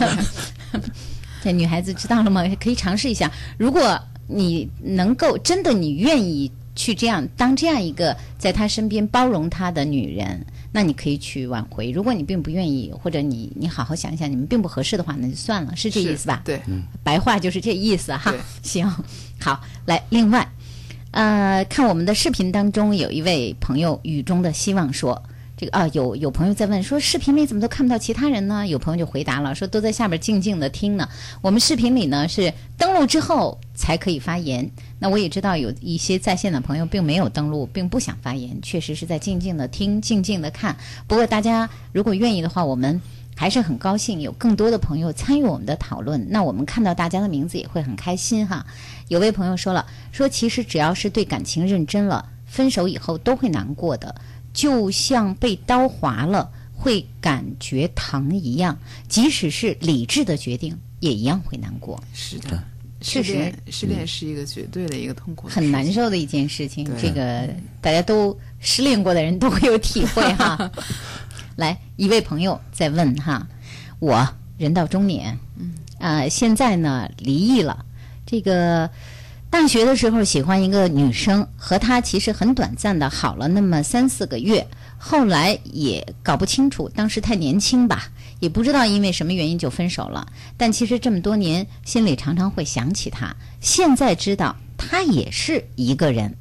[1.43, 2.43] 这女孩子知道了吗？
[2.59, 10.43] 可以尝试一下，如果你能够真的你愿意去这样当这样一个在他身边包容他的女人。
[10.71, 16.41] 那你可以去挽回，如果你并不愿意，或者你你好好想一想，你们并不合适的话，那就算了，是这意思吧？
[16.45, 16.61] 对，
[17.03, 18.33] 白话就是这意思哈。
[18.63, 18.89] 行，
[19.39, 20.49] 好，来，另外，
[21.11, 25.21] 呃，看我们的视频当中有一位朋友雨中的希望说。
[25.61, 28.65] 这个啊，有有朋友在问说，视频里怎么都看不到其他人呢？
[28.65, 31.07] 有朋友就回答了，说都在下边静静的听呢。
[31.39, 34.67] 我们视频里呢是登录之后才可以发言。
[34.97, 40.75] 那我也知道有一些在线的朋友并没有登录，并不想发言，确实是在静静的听、静静的看。
[41.05, 42.99] 不过大家如果愿意的话，我们
[43.35, 46.25] 还是很高兴有更多的朋友参与我们的讨论。
[46.31, 48.65] 那我们看到大家的名字也会很开心哈。
[49.09, 54.15] 有位朋友说了，说其实只要是对感情认真了，分手以后都会难过的，
[54.53, 62.01] 就像被刀划了会感觉疼一样，即使是理智的决定，也一样会难过。
[62.13, 62.63] 是的，
[62.99, 66.89] 确实失恋失恋是一个绝对的一个痛苦很难受的一件事情。
[66.99, 67.47] 这个
[67.79, 70.71] 大家都失恋过的人都会有体会哈。
[71.55, 73.47] 来，一位朋友在问哈，
[73.99, 77.85] 我人到中年，嗯，啊、现在呢离异了，
[78.25, 78.89] 这个。
[79.51, 84.65] 大学的时候喜欢一个女生，和她其实很短暂的好了那么三四个月，
[84.97, 88.09] 后来也搞不清楚，当时太年轻吧，
[88.39, 90.25] 也不知道因为什么原因就分手了。
[90.55, 93.35] 但其实这么多年，心里常常会想起她。
[93.59, 96.33] 现在知道她也是一个人，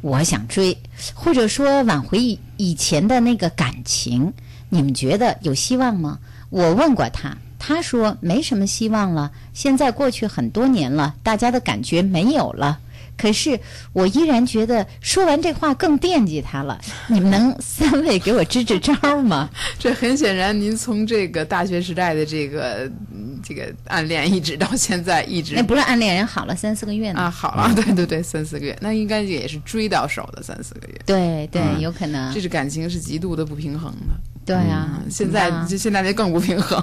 [0.00, 0.78] 我想追，
[1.14, 4.32] 或者说挽回以前的那个感情，
[4.68, 6.20] 你们觉得有希望吗？
[6.48, 9.32] 我问过他，他说没什么希望了。
[9.52, 12.78] 现在过去很多年了，大家的感觉没有了。
[13.16, 13.58] 可是
[13.94, 16.78] 我依然觉得说完这话更惦记他了。
[17.08, 19.48] 你们能三位给我支支招吗？
[19.80, 30.94] 这很显然，您从这个大学时代的这个嗯这个暗恋，一直到现在一直那不是暗恋人好了三四个月呢啊，好了，对对对，三四个月，那应该也是追到手的三四个月。
[31.06, 34.14] 对对，嗯有可能这是感情是极度的不平衡的。
[34.44, 36.80] 对啊嗯现在就现在就更不平衡。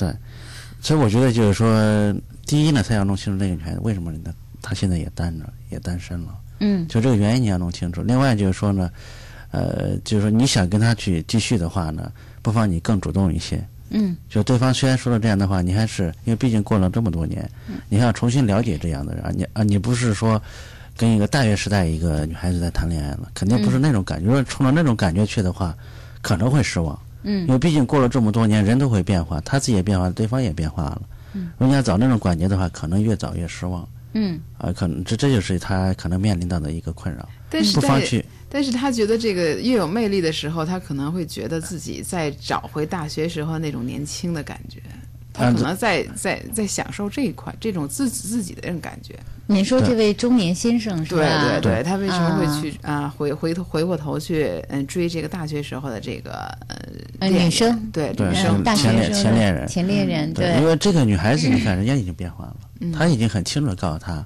[0.00, 0.16] 对，
[0.80, 2.14] 所以我觉得就是说，
[2.46, 4.32] 第一呢，他要弄清楚那个女孩子为什么她
[4.62, 6.34] 她现在也单着，也单身了。
[6.60, 8.00] 嗯就这个原因你要弄清楚。
[8.02, 8.90] 另外就是说呢，
[9.50, 12.10] 呃，就是说你想跟他去继续的话呢，
[12.40, 13.62] 不妨你更主动一些。
[13.90, 17.46] 嗯就对方虽然说了这样的话，你还是因为毕竟过了这么多年，
[17.90, 20.40] 你还要重新了解这样的人啊，你啊，你不是说
[20.96, 24.26] 跟一个大学时代一个女孩子在谈恋爱了，肯定不是那种感觉。
[24.26, 25.76] 如果冲着那种感觉去的话，
[26.22, 26.96] 可能会失望。
[27.22, 31.02] 嗯因为毕竟过了这么多年，人都会变化，他自己也变化，对方也变化了。
[31.34, 33.88] 嗯如果你要找那种感觉的话，可能越早越失望。
[34.12, 37.28] 嗯啊，可能这这就是他可能面临到的一个困扰。
[37.48, 37.86] 但是不
[38.48, 44.82] 但是他觉得这个越有魅力的时候，他可能会觉得自己在找回大学时候那种年轻的感觉，
[45.32, 49.18] 他啊可能在在在享受这一块这种自己自己的这种感觉。
[49.46, 51.58] 你说这位中年先生是对吧？
[51.60, 53.14] 对对，他为什么会啊去啊。
[53.16, 56.56] 回回头回过头去嗯追这个大学时候的这个
[57.18, 57.90] 呃女生。
[57.92, 59.66] 对对女生嗯大学前恋前恋人。
[59.66, 62.92] 前恋人对，因为这个女孩子，你看 人家已经变化了，嗯。
[62.92, 64.24] 她已经很清楚的告诉他，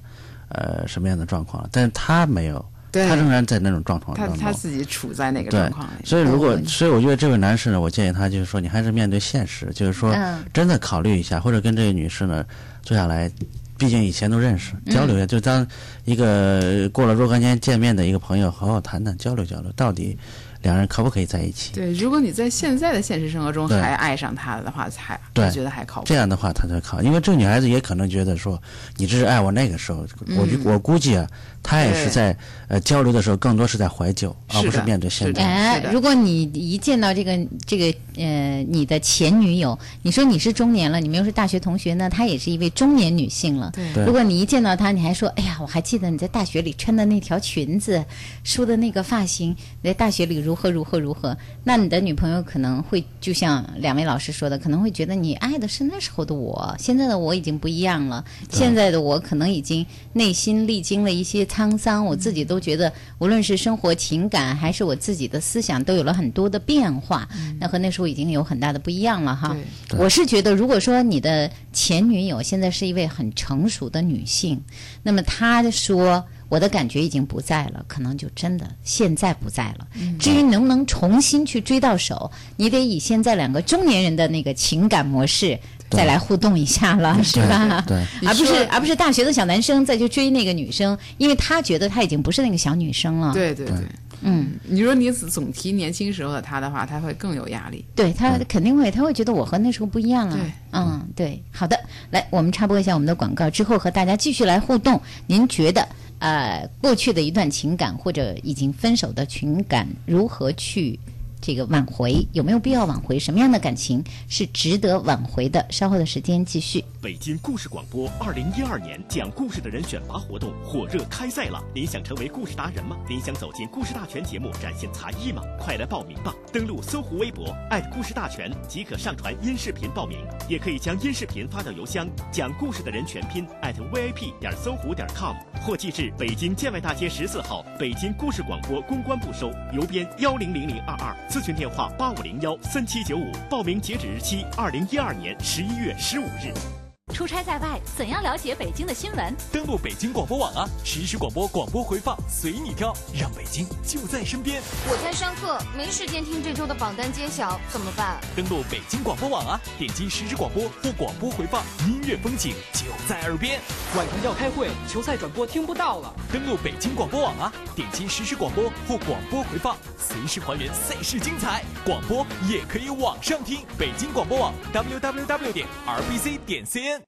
[0.49, 2.63] 呃，什么样的状况了，但是他没有，
[2.95, 3.09] 对。
[3.09, 4.41] 他仍然在那种状况他当中。
[4.41, 6.05] 他自己处在那个状况里，。
[6.05, 10.43] 所以如果哦，所以我觉得这位男士呢，我建议他就是说，你还是面对现实，就是说嗯。
[10.53, 12.45] 真的考虑一下，或者跟这个女士呢
[12.81, 13.29] 坐下来，
[13.77, 14.93] 毕竟以前都认识，嗯。
[14.95, 15.67] 交流一下，就当
[16.05, 20.17] 一个过了若干年见面的一个朋友，好好谈谈，交流交流，到底
[20.65, 21.73] 两人可不可以在一起？
[21.73, 25.45] 对，如果你在现在的现实生活中还爱上他的话，才对。
[25.45, 26.07] 我觉得还靠谱。
[26.07, 28.59] 这样的话，他才靠，因为这个女孩子也可能觉得说，
[28.97, 30.03] 你这是爱我那个时候，
[30.35, 31.27] 我就我估计啊，
[31.61, 32.35] 她也是在
[32.67, 35.43] 呃交流的时候，更多是在怀旧，而不是面对现在。
[35.43, 43.69] 哎，如果你一见到这个这个呃你的前女友，你说你是中年了，你们又是大学同学呢，她也是一位中年女性了。
[43.75, 43.93] 对。
[43.93, 44.03] 对。
[44.03, 48.03] 如果你一见到她，你还说，哎呀，我还记得你在大学里穿的那条裙子，
[48.43, 49.49] 梳的那个发型，
[49.81, 67.27] 你在大学里如何如何如何，那你的女朋友可能会就像两位老师说的，可能会觉得你爱的是那时候的我，现在的我已经不一样了，现在的我可能已经内心历经了一些沧桑，我自己都觉得，无论是生活情感还是我自己的思想，都有了很多的变化，
[67.59, 69.55] 那和那时候已经有很大的不一样了哈。
[69.97, 74.61] 我是觉得，如果说你的前女友现在是一位很成熟的女性，
[75.03, 79.87] 那么她说我的感觉已经不在了，可能就真的现在不在了。
[80.19, 85.59] 至于能不能重新去追到手，你得以现在两个中年人的那个情感模式。
[85.91, 87.79] 再来互动一下了，是吧？
[87.87, 93.31] 对而不是而不是大学的小男生再去追那个女生，因为他觉得他已经不是那个小女生了。
[93.33, 93.75] 对对对，
[94.21, 97.85] 嗯，你说你总提年轻时候的他的话，他会更有压力。
[97.93, 100.35] 对他肯定会，他会觉得我和那时候不一样了。
[100.35, 101.79] 对，嗯，对，好的，
[102.09, 104.99] 来，我们插播一下我们的广告之后，和大家继续来互动。
[105.27, 105.87] 您觉得，
[106.19, 110.99] 呃，过去的一段情感或者已经分手的情感，如何去
[111.45, 112.27] 这个挽回？
[112.33, 113.19] 有没有必要挽回？
[113.19, 115.63] 什么样的感情是值得挽回的？
[115.69, 116.83] 稍后的时间继续。
[116.99, 121.63] 北京故事广播二零一二年讲故事的人选拔活动火热开赛了！
[121.71, 122.97] 您想成为故事达人吗？
[123.07, 125.43] 您想走进故事大全节目展现才艺吗？
[125.59, 126.33] 快来报名吧！
[126.51, 127.55] 登录搜狐微博
[127.93, 130.17] 故事大全即可上传音视频报名，
[130.49, 146.84] 也可以将音视频发到邮箱讲故事的人全拼 vip 点搜狐点 com，或寄至北京建外大街十四号北京故事广播公关部收，邮编幺零零零二二，咨询电话八五零幺三七九五，报名截止日期二零一二年十一月十五日。
[147.15, 149.33] 出差在外，怎样了解北京的新闻？
[149.49, 154.61] 登录北京广播网啊，实时广播，广播回放随你挑，让北京就在身边。
[154.89, 158.19] 我在上课，没时间听这周的榜单揭晓，怎么办？
[158.35, 163.61] 登录北京广播网啊，点击实时广播或广播回放，音乐风景就在耳边。
[163.95, 166.13] 晚上要开会，球赛转播听不到了。
[166.33, 171.63] 登录北京广播网啊，点击实时广播或广播回放，随时还原赛事精彩。
[171.85, 177.04] 广播也可以网上听，北京广播网 www 点 rbc 点 cn。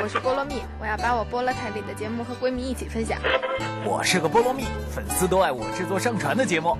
[0.00, 3.18] 我是菠萝蜜，我要把我菠萝台里的节目和闺蜜一起分享。
[3.84, 4.64] 我是个菠萝蜜，
[4.94, 6.76] 粉丝都爱我制作上传的节目。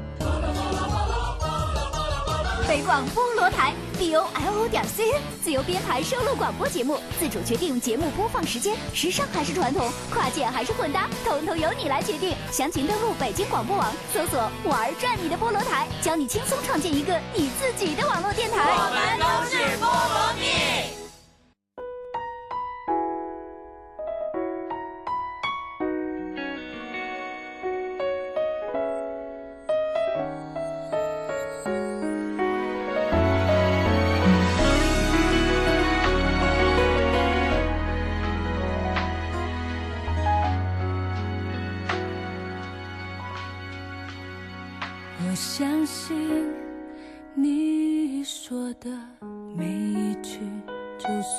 [2.68, 12.34] 北广菠萝台 b o l o 点 c n 自由编排收录广播节目，自主决定节目播放时间，时尚还是传统，跨界还是混搭，统统由你来决定。
[12.50, 18.56] 详情登录北京广播网，搜索“玩转你的菠萝台”，教你轻松创建一个你自己的网络电台。
[18.58, 21.03] 我们都是菠萝蜜。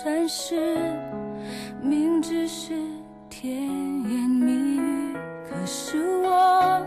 [0.04, 0.56] 算是
[1.82, 2.74] 明知是
[3.30, 5.14] 甜言蜜语，
[5.50, 6.86] 可是我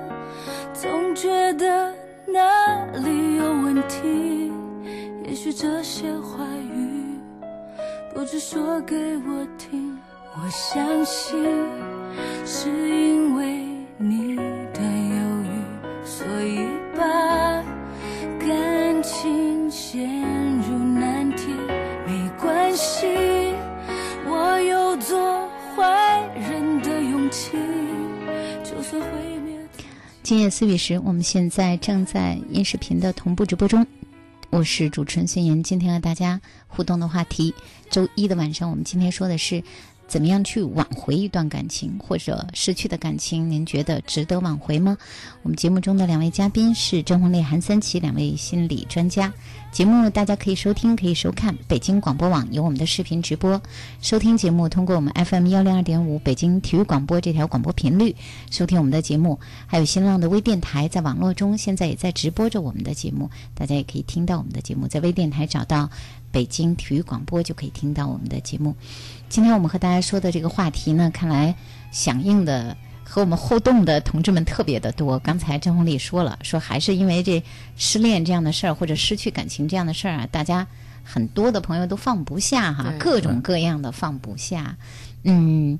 [0.74, 1.94] 总觉得
[2.26, 4.52] 哪里有问题。
[5.24, 7.18] 也许这些话语
[8.12, 9.98] 不只说给我听，
[10.34, 11.42] 我相信
[12.44, 12.68] 是
[30.28, 33.86] 今夜思雨时，我们现在正在音视频的同步直播中。
[34.50, 37.54] 我是主持人孙岩，今天和大家互动的话题，
[37.88, 39.64] 周一的晚上，我们今天说的是
[40.08, 44.96] 怎么样去挽回一段感情或者失去的感情，您觉得值得挽回吗？
[45.42, 49.32] 我们节目中的两位嘉宾是郑红丽、韩三奇，两位心理专家。
[49.70, 53.60] 节目大家可以收听，可以收看北京广播网有我们的视频直播。
[54.00, 58.16] 收听节目通过我们 FM 幺零二点五北京体育广播这条广播频率
[58.50, 65.90] 收听我们的节目，还有新浪的微电台在网络中现在也在直播着我们的节目，大家也可以听到我们的节目，在微电台找到
[66.32, 68.74] 北京体育广播就可以听到我们的节目。
[69.28, 71.54] 今天我们和大家说的这个话题呢，看来
[71.90, 72.76] 响应的。
[73.10, 75.18] 和我们互动的同志们特别的多。
[75.20, 77.42] 刚才张红丽说了，说还是因为这
[77.74, 80.66] 失恋这样的事儿，或者失去感情这样的事儿啊，大家
[81.04, 84.76] 很多的朋友都放不下哈，各种各样的放不下。
[85.22, 85.78] 嗯，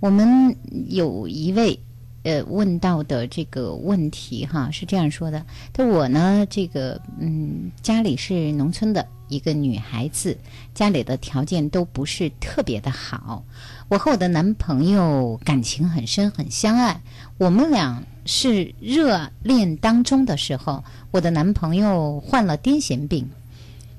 [0.00, 0.56] 我们
[0.88, 1.78] 有一位
[2.22, 10.36] 呃问到的这个问题哈，是这样说的：，他我呢，这个嗯，家里是农村的一个女孩子，
[10.74, 13.44] 家里的条件都不是特别的好。
[13.88, 17.00] 我和我的男朋友感情很深，很相爱。
[17.38, 23.28] 我们俩是热恋当中的时候，我的男朋友患了癫痫病，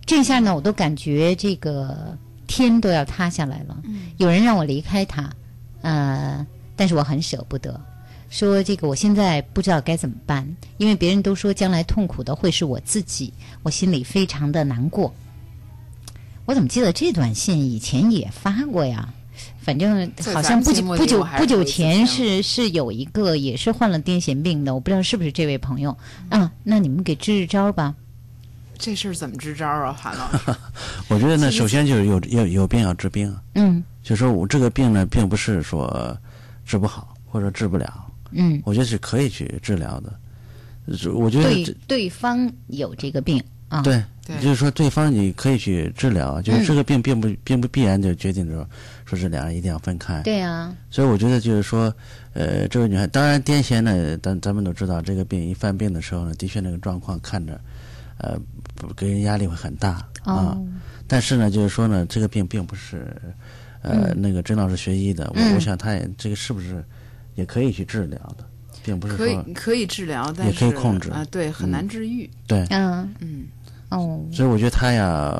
[0.05, 2.17] 这下呢，我都感觉这个
[2.47, 3.77] 天都要塌下来了。
[4.17, 5.29] 有人让我离开他，
[5.81, 6.45] 呃，
[6.75, 7.79] 但是我很舍不得，
[8.33, 10.43] 说这个我现在不知道该怎么办，
[10.77, 13.31] 因为别人都说将来痛苦的会是我自己，
[13.61, 15.13] 我心里非常的难过。
[16.45, 19.13] 我怎么记得这短信以前也发过呀？
[19.61, 25.95] 反正好像不久不久不久前是是有一个也是患了癫痫病的，我不知道是不是这位朋友
[26.29, 26.51] 啊？
[26.63, 27.93] 那你们给支支招吧。
[28.79, 30.55] 这事儿怎么支招啊，韩老师？
[31.07, 33.31] 我觉得呢，首先就是有有有病要治病。
[33.53, 36.17] 嗯，就说我这个病呢，并不是说
[36.65, 38.09] 治不好或者治不了。
[38.33, 40.13] 嗯，我觉得是可以去治疗的。
[41.13, 44.03] 我觉得对对方有这个病啊，对，
[44.41, 48.67] 就是说对方你可以去治疗，就是这个病并不并不必然就决定着。
[49.05, 50.73] 说是两人一定要分开，对呀。
[50.89, 51.93] 所以我觉得就是说，
[52.33, 57.59] 呃，这位女孩，当然癫痫呢，咱咱们都知道，这个病一犯病的时候呢，的确那个状况看着，
[58.17, 58.39] 呃，
[58.95, 60.57] 给人压力会很大啊。
[61.05, 63.15] 但是呢，就是说呢，这个病并不是，
[63.81, 66.83] 呃，那个甄老师学医的，我我想他也这个是不是
[67.35, 68.45] 也可以去治疗的，
[68.83, 72.29] 并不是可以可以治疗，但是也可以控制啊，对，很难治愈。
[72.47, 73.45] 对，嗯嗯。
[73.89, 75.31] 哦，所以我觉得他呀，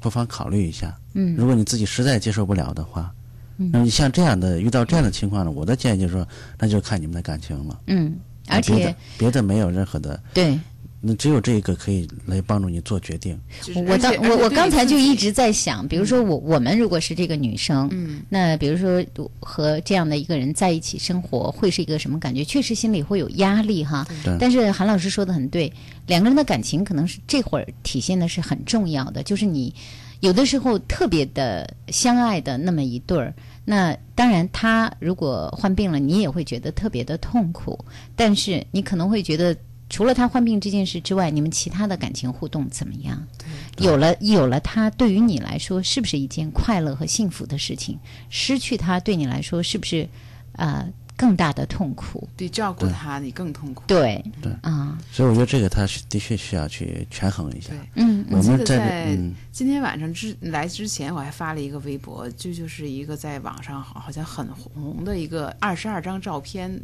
[0.00, 0.92] 不妨考虑一下。
[1.14, 3.12] 嗯，如果你自己实在接受不了的话，
[3.56, 6.26] 那你像这样的遇到这样的情况呢，我的建议就是说，
[6.58, 7.80] 那就看你们的感情了。
[7.86, 8.16] 嗯，
[8.48, 10.58] 而且别的没有任何的对
[11.04, 13.36] 那只有这个可以来帮助你做决定。
[13.88, 19.04] 我当我我刚才就一直在想，比如说我我们如果是这个女生，嗯，那比如说
[19.40, 22.44] 和这样的一个人在一起生活，会是一个什么感觉？
[22.44, 24.06] 确实心里会有压力哈。
[24.38, 25.72] 但是韩老师说的很对，
[26.06, 29.74] 两个人的感情可能是这会儿体现的是很重要的，就是你
[30.20, 33.34] 有的时候特别的相爱的那么一对儿，
[33.64, 37.84] 那当然他如果患病了，你也会觉得特别的痛苦，
[38.14, 39.56] 但是你可能会觉得。
[39.92, 43.22] 除了他患病这件事之外，你们其他的感情互动怎么样？
[43.76, 47.98] 有了有了他，对于你来说是不是一件快乐和幸福的事情？
[48.30, 50.08] 失去他对你来说是不是
[50.52, 52.26] 呃更大的痛苦？
[52.38, 53.84] 对，照顾他你更痛苦。
[53.86, 57.74] 对对啊，所以我觉得这个他是的确需要去权衡一下。
[57.94, 59.14] 嗯，我们在
[59.52, 66.80] 今天晚上之来之前，我还发了一个微博，这就是一个在网上好像很红的一个二十二张照片。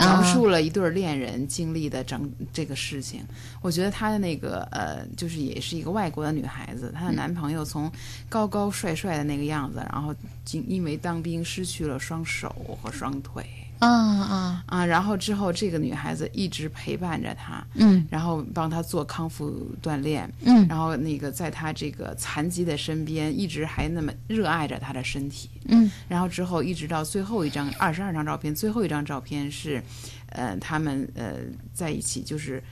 [0.00, 3.22] 描述了一对恋人经历的整这个事情，
[3.60, 7.90] 我觉得她的那个呃，就是也是一个外国的女孩子，她的男朋友从
[8.28, 10.14] 高高帅帅的那个样子，然后
[10.52, 12.48] 因因为当兵失去了双手
[12.82, 13.44] 和双腿。
[13.80, 14.64] 啊啊。
[14.66, 14.86] 啊！
[14.86, 29.82] 然后之后，这个女孩子一直陪伴着他，嗯，然后帮他做康复锻炼，嗯，然后那个在他这个残疾的身边，一直还那么热爱着他的身体，嗯，然后之后一直到最后一张二十二张照片，最后一张照片是，
[30.28, 31.34] 呃，他们呃
[31.74, 32.62] 在一起，就是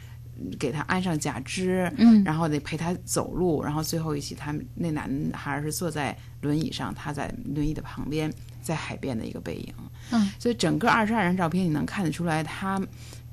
[0.57, 8.33] 给他安上假肢，嗯，然后得陪他走路，然后最后一起，他们那男孩是坐在轮椅上，他在轮椅的旁边，
[8.69, 9.75] 在海边的一个背影。
[10.11, 12.81] 嗯，所以整个二十二张照片，你能看得出来，他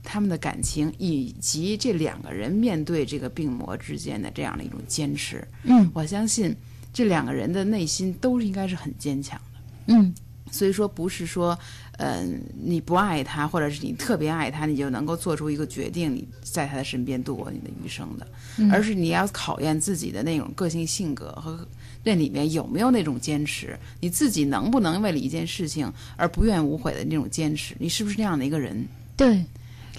[0.01, 5.45] 他们的感情，以及这两个人面对这个病魔之间的这样的一种坚持。
[5.63, 6.55] 嗯，我相信
[6.93, 9.59] 这两个人的内心都应该是很坚强的。
[9.87, 10.13] 嗯，
[10.51, 11.57] 所以说不是说，
[11.97, 18.27] 嗯，你不爱他，或者是你特别爱他，你就能够做出一个决定，你在他的身边度过你的余生的，
[18.71, 21.67] 而是你要考验自己的那种个性性格和。
[22.05, 23.77] 那里面有没有那种坚持？
[23.99, 27.75] 你自己能不能为了一件事情而不怨无悔的那种坚持？
[27.79, 28.85] 你是不是那样的一个人？
[29.17, 29.43] 对，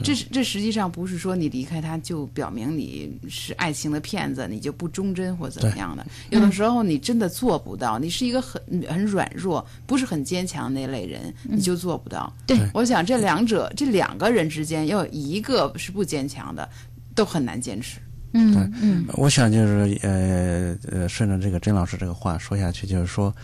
[0.05, 6.07] 这这实际上不是说你离开他就表明你是爱情的骗子，你就不忠贞或怎么样的。
[6.31, 12.33] 有的时候你真的做不到，你是一个很很软弱、不是很坚强那类人，你就做不到。
[12.47, 16.69] 对，我想这两者这两个人之间要有一个是不坚强的，
[17.15, 17.99] 都很难坚持。
[18.37, 23.35] 嗯嗯，我想就是呃呃，顺着这个甄老师这个话说下去，就是说，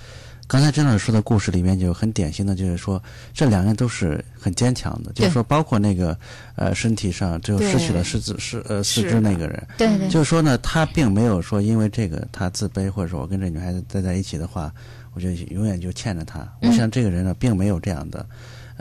[0.47, 6.17] 刚才甄老师说的故事里面就很典型的，就是说这两个人都是很坚强的，就是说包括那个
[6.57, 14.73] 呃身体上就失去了四肢是呃四肢那个人，对对，就是说呢，他并没有说因为这个他自卑，或者说我跟这女孩子待在一起的话，
[15.15, 16.47] 我就永远就欠着她。
[16.61, 18.27] 我想这个人呢，并没有这样的。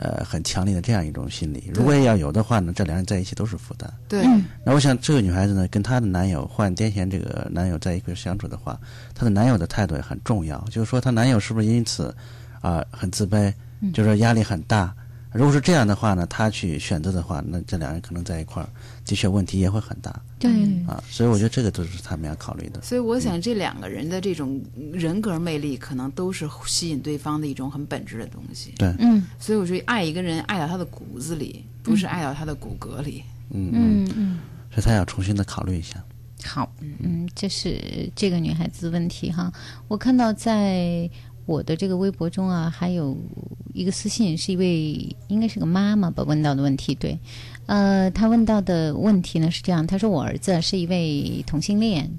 [0.02, 3.88] 呃，很强烈的这样一种心理，如果要有的话呢，这两人在一起都是负担。
[4.08, 4.24] 对，
[4.64, 8.76] 那我想这个女孩子呢，跟她的男友患癫痫这个男友在一块相处的话，
[9.14, 12.12] 她的男友的态度也很重要，就是说她男友是不是因此
[12.60, 13.54] 啊很自卑，
[13.94, 14.92] 就是压力很大。
[15.32, 18.68] 如果是这样的话呢，她去选择的话，那这两人可能在一块儿，
[19.04, 20.20] 的确问题也会很大。
[20.38, 20.50] 对
[20.86, 22.82] 啊，所以我觉得这个都是他们要考虑的。
[22.82, 24.60] 所以我想，这两个人的这种
[24.92, 28.72] 人格魅力，可能都是吸引对方的一种很本质的东西。
[28.76, 29.24] 对，嗯。
[29.38, 33.22] 所以我觉得，爱一个人，爱到他的骨子里，不是爱到他的骨骼里。
[33.50, 34.38] 嗯嗯嗯。
[34.70, 36.02] 所以他要重新的考虑一下。
[36.44, 39.52] 好，嗯，这是这个女孩子的问题哈。
[39.86, 41.08] 我看到在
[41.46, 43.16] 我的这个微博中啊，还有
[43.72, 47.16] 一个私信，是一位应该是个妈妈吧问到的问题，对。
[47.66, 52.18] 呃，他问到的问题呢是这样，他说我儿子是一位同性恋，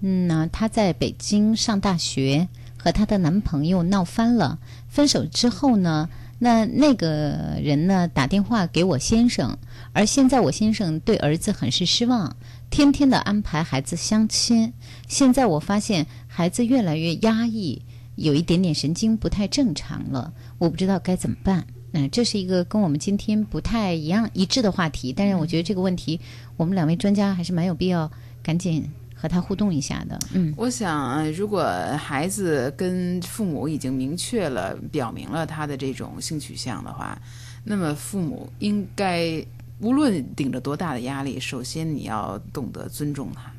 [0.00, 4.58] 嗯呢，他在北京上大学，和他的男朋友闹翻了，
[4.88, 6.08] 分手之后呢，
[6.38, 9.58] 那那个人呢打电话给我先生，
[9.92, 12.36] 而现在我先生对儿子很是失望，
[12.70, 14.72] 天天的安排孩子相亲，
[15.08, 17.82] 现在我发现孩子越来越压抑，
[18.14, 21.66] 有一点点神经不太正常了，我不知道该怎么办。
[21.96, 26.20] 嗯，这是一个跟我们今天不太一样一致的话题，但是我觉得这个问题，
[26.56, 28.10] 我们两位专家还是蛮有必要
[28.42, 28.84] 赶紧
[29.14, 30.18] 和他互动一下的。
[30.34, 31.62] 嗯，我想，如果
[31.96, 37.18] 孩子跟父母已经明确了表明了他的这种性取向的话，
[37.64, 39.44] 那么父母应该
[39.80, 43.50] 无论顶着多大的压力，首先你要懂得尊重他。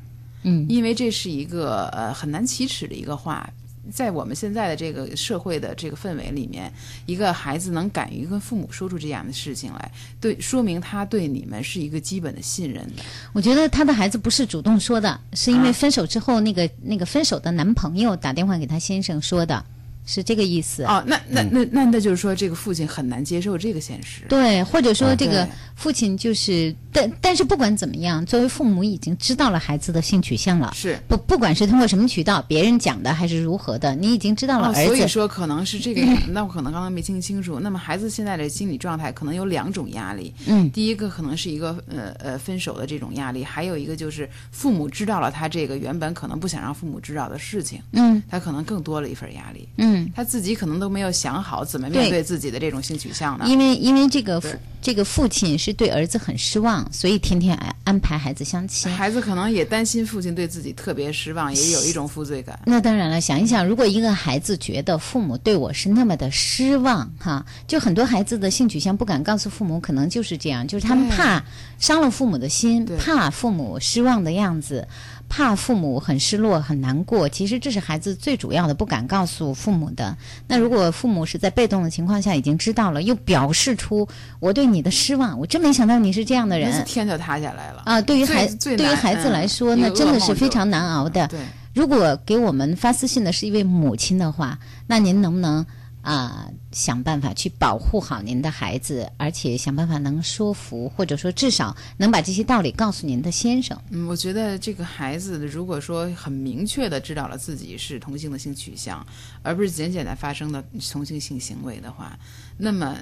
[0.44, 3.48] 嗯，因为这是一个呃很难启齿的一个话。
[3.92, 6.72] 在我们现在的这个社会的这个氛围里面，
[7.06, 13.02] 一个孩子能敢于跟父母说出这样的事情来，对，说明他对你们是一个基本的信任的。
[13.32, 19.64] 我觉得他的孩子不是主动说的，是因为分手之后，那个那个分手的男朋友打电话给他先生说的。
[20.08, 20.84] 是这个意思。
[20.84, 24.22] 哦，那那那那那就是说，这个父亲很难接受这个现实。
[24.26, 25.46] 对，或者说这个
[25.76, 34.86] 父亲就是，但但是不管怎么样，作为父母已经知道了孩子的性取向了，是不不管是通过什么渠道，别人讲的还是如何的，你已经知道了哦，儿子。
[34.86, 36.00] 所以说可能是这个，
[36.32, 37.60] 那我可能刚刚没听清楚。
[37.60, 53.44] 那么孩子现在的心理状态可能有两种压力，嗯第一个可能是一个呃呃分手的这种压力，还有一个就是父母知道了他这个原本可能不想让父母知道的事情，嗯他可能更多了一份压力，嗯，他自己可能都没有想好怎么面对对自己的这种性取向呢？
[53.48, 54.48] 因为因为这个父
[54.80, 58.90] 这个父亲是对儿子很失望，所以天天安安排孩子相亲。
[58.92, 62.58] 孩子可能也担心父亲对自己特别失望，也有一种负罪感。
[62.64, 71.42] 那当然了，想一想，如果一个孩子觉得父母对我是那么的失望，哈，就很多孩子的性取向不敢告诉父母，可能就是这样，就是他们怕
[71.78, 74.86] 伤了父母的心，怕父母失望的样子，
[75.28, 77.28] 怕父母很失落、很难过。
[77.28, 80.16] 其实这是孩子最主要的不敢告诉父母的。
[80.46, 84.08] 那如果父母是在被动的情况下已经知道了，又表示出
[84.40, 91.26] 我对你的失望，我真没想到你是这样的人，天就塌下来了啊，对于孩对于孩子来说，嗯那真的是非常难熬的。
[91.28, 91.38] 对，
[91.74, 95.64] 如果给我们发私信的是一位母亲的话，那您能不能
[96.00, 103.78] 啊、想办法去保护好您的孩子，而且想办法能说服，或者说至少能把这些道理告诉您的先生？
[103.90, 109.06] 嗯，我觉得这个孩子如果说很明确的知道了自己是同性的性取向，
[109.42, 112.18] 而不是简简单发生的同性性行为的话，
[112.56, 112.96] 那么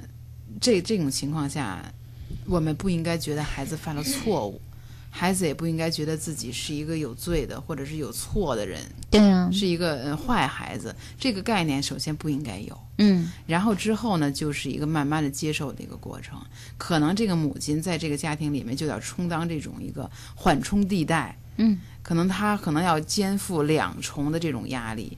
[0.59, 1.81] 这这种情况下，
[2.45, 4.59] 我们不应该觉得孩子犯了错误，
[5.19, 10.95] 孩子也不应该觉得自己是一个有罪的或者是有错的人，对啊，是一个呃坏孩子。
[11.19, 12.79] 这个概念首先不应该有。
[12.99, 16.39] 嗯然后之后呢，就是一个慢慢的接受的一个过程。
[16.77, 25.17] 可能这个母亲在这个家庭里面就要充当这种一个缓冲地带，嗯可能她可能要肩负两重的这种压力。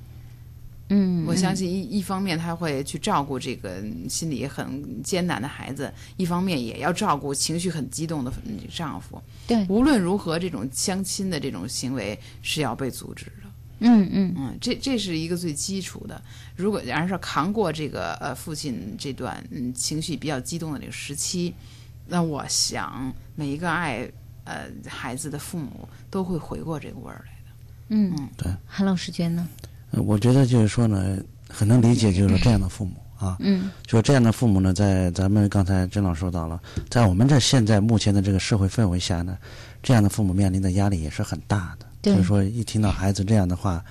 [0.91, 9.21] 嗯，我相信一一方面他会去照顾这个心里很艰难的孩子，一方面也要照顾情绪很激动的嗯丈夫。
[9.47, 13.49] 对，无论如何，这种相亲的这种行为是要被阻止的。
[13.81, 16.19] 嗯嗯嗯，这这是一个最基础的。
[16.55, 21.53] 如果然而说扛过这个呃父亲这段嗯情绪比较激动的这个时期，
[22.07, 24.09] 那我想每一个爱
[24.43, 27.55] 呃孩子的父母都会回过这个味儿来的。
[27.89, 28.51] 嗯嗯，对。
[28.65, 29.47] 韩老师觉得呢？
[29.91, 31.17] 呃我觉得就是说呢，
[31.49, 36.59] 很能理解，就是说这样的父母啊，嗯，就是这样的父母呢，在咱们刚才甄老师说到了，
[36.89, 39.37] 在我们这现在目前的这个社会氛围下呢，
[39.81, 41.85] 这样的父母面临的压力也是很大的。
[42.01, 43.83] 对就是说一听到孩子这样的话，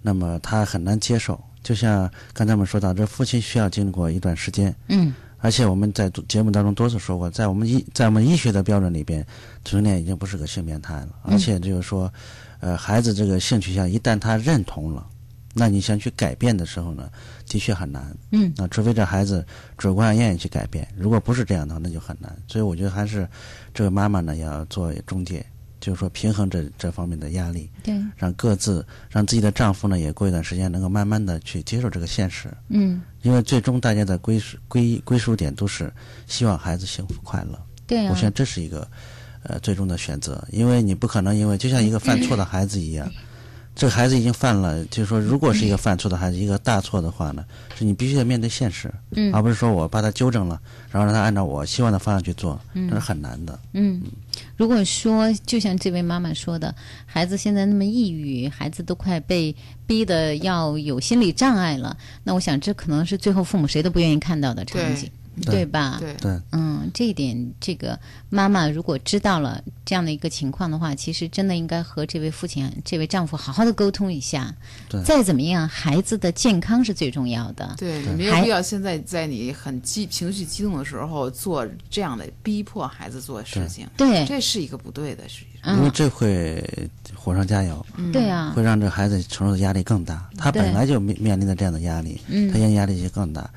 [0.00, 1.40] 那么他很难接受。
[1.62, 9.24] 就像刚才我们说到，这父亲需要经过一段时间，嗯而且我们在节目当中多次说过，在我们医在我们医学的标准里边，
[9.62, 12.12] 同性恋已经不是个性变态了，嗯而且就是说，
[12.60, 15.06] 呃，孩子这个性取向一旦他认同了，
[15.52, 17.10] 那你想去改变的时候呢，
[17.46, 18.16] 的确很难。
[18.30, 19.44] 嗯啊，除非这孩子
[19.76, 22.34] 主观上愿意去改变，如果不是这样的话，那就很难。
[22.48, 23.28] 所以我觉得还是
[23.74, 25.44] 这位妈妈呢要做中介，
[25.80, 32.48] 就是说平衡这这方面的压力，对，让各自让自己的丈夫呢也过一段时间能够慢慢的去接受这个现实。
[32.68, 35.92] 嗯，因为最终大家的归属归归属点都是
[36.26, 37.60] 希望孩子幸福快乐。
[37.86, 38.88] 对啊我想这是一个
[39.42, 43.10] 呃最终的选择，因为你不可能因为就像一个犯错的孩子一样，
[43.82, 47.44] 这个孩子已经犯了，就是说如果是一个犯错的孩子，一个大错的话呢，
[47.76, 50.60] 是你必须得面对现实，嗯而不是说我把他纠正了，
[50.92, 53.58] 然后让他按照我希望的方向去做，嗯这是很难的。
[53.72, 54.00] 嗯，
[54.56, 56.72] 如果说就像这位妈妈说的，
[57.06, 59.52] 孩子现在那么抑郁，孩子都快被
[59.84, 65.10] 逼得要有心理障碍了，那我想这可能是最后父母谁都不愿意看到的场景。
[65.44, 65.64] 对。
[65.66, 65.96] 吧？
[66.00, 66.14] 对。
[66.20, 74.54] 对，嗯，这一点，这个妈妈如果知道了这样的一个情况的话，其实真的应该和这位父亲、这位丈夫好好的沟通一下。
[74.88, 75.02] 对。
[75.02, 77.74] 再怎么样，孩子的健康是最重要的。
[77.78, 84.24] 对，你没有必要现在在你很激情绪激动的时候做这样的逼迫孩子做事情，对。
[84.26, 85.76] 这是一个不对的，实际上。
[85.76, 86.62] 因为这会
[87.14, 88.12] 火上加油，嗯。
[88.12, 90.28] 对啊会让这孩子承受的压力更大。
[90.36, 92.52] 他本来就面面临的这样的压力，嗯。
[92.52, 93.48] 他压压力就更大。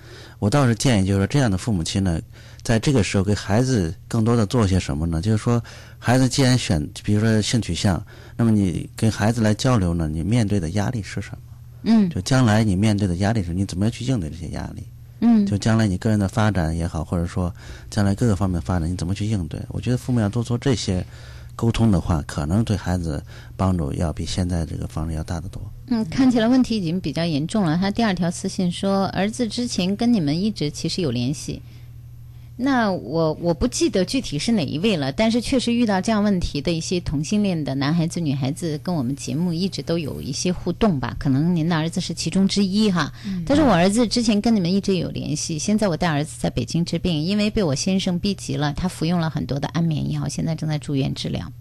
[0.46, 2.22] 我倒是建议，就是说这样的父母亲呢，
[2.62, 5.20] 在这个时候给孩子更多的做些什么呢？
[5.20, 5.60] 就是说，
[5.98, 8.06] 孩子既然选，比如说性取向，
[8.38, 11.38] 那么你跟孩子来交流呢，你面对的压力是什么？
[11.82, 14.84] 嗯就将来你面对的压力是，你怎么样去应对这些压力？
[15.22, 17.52] 嗯就将来你个人的发展也好，或者说
[17.90, 19.60] 将来各个方面发展，你怎么去应对？
[19.70, 21.04] 我觉得父母要多做这些
[21.56, 23.24] 沟通的话，可能对孩子
[23.56, 25.62] 帮助要比现在这个方式要大得多。
[25.88, 27.78] 嗯，看起来问题已经比较严重了。
[27.78, 31.62] 他第二条私信说，儿子之前跟你们一直其实有联系，
[32.58, 41.14] 那我我不记得具体是哪一位了，但是确实遇到这样问题的一些同性恋的男孩子、女孩子，跟我们节目一直都有一些互动吧。
[41.20, 43.12] 可能您的儿子是其中之一哈。
[43.46, 51.52] 但是我儿子之前跟你们一直有联系，现在我带儿子在北京治病，因为被我先生逼急了，他服用了很多的安眠药，现在正在住院治疗。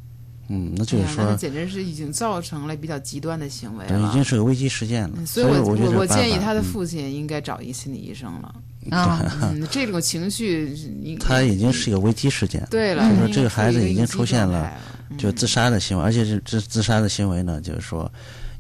[0.49, 5.27] 嗯，那就是说，那简直是已经造成了比较极端的行为了，已经是个危机事件了。
[5.27, 8.55] 所以，我我我建议他的父亲应该找一心理医生了。
[8.91, 9.23] 啊，
[9.71, 10.75] 这种情绪，
[11.21, 12.67] 他已经是一个危机事件。
[12.71, 14.73] 对了，就是说这个孩子已经出现了
[15.19, 18.11] 就自杀的行为，而且是这自杀的行为呢，就是说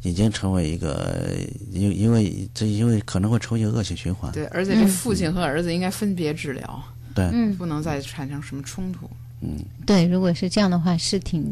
[0.03, 1.37] 已经成为一个
[1.70, 4.31] 因因为这因为可能会成为一个恶性循环。
[4.33, 6.83] 对，而且这父亲和儿子应该分别治疗，
[7.14, 9.09] 对，不能再产生什么冲突。
[9.45, 11.45] 嗯，对，如果是这样的话，是挺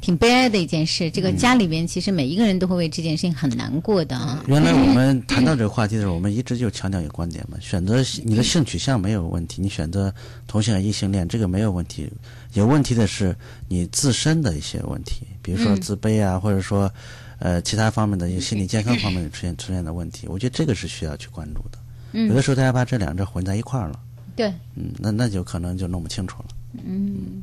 [0.00, 1.10] 挺悲哀的一件事。
[1.10, 4.38] 这个家里边其实每一个人都会为这件事情很难过的。
[4.46, 10.14] 原来我们谈到这个话题的时候，我们一直就强调一个观点嘛：选择你的性取向没有问题，你选择
[10.46, 12.08] 同性恋、异性恋这个没有问题。
[12.52, 13.34] 有问题的是
[13.66, 16.88] 你自身的一些问题，比如说自卑啊，或者说
[17.40, 20.28] 呃其他方面的一些心理健康方面出现出现的问题。
[20.28, 21.78] 我觉得这个是需要去关注的。
[22.28, 23.98] 有的时候大家把这两者混在一块儿了，
[24.36, 26.48] 对，嗯，那那就可能就弄不清楚了。
[26.84, 27.42] 嗯，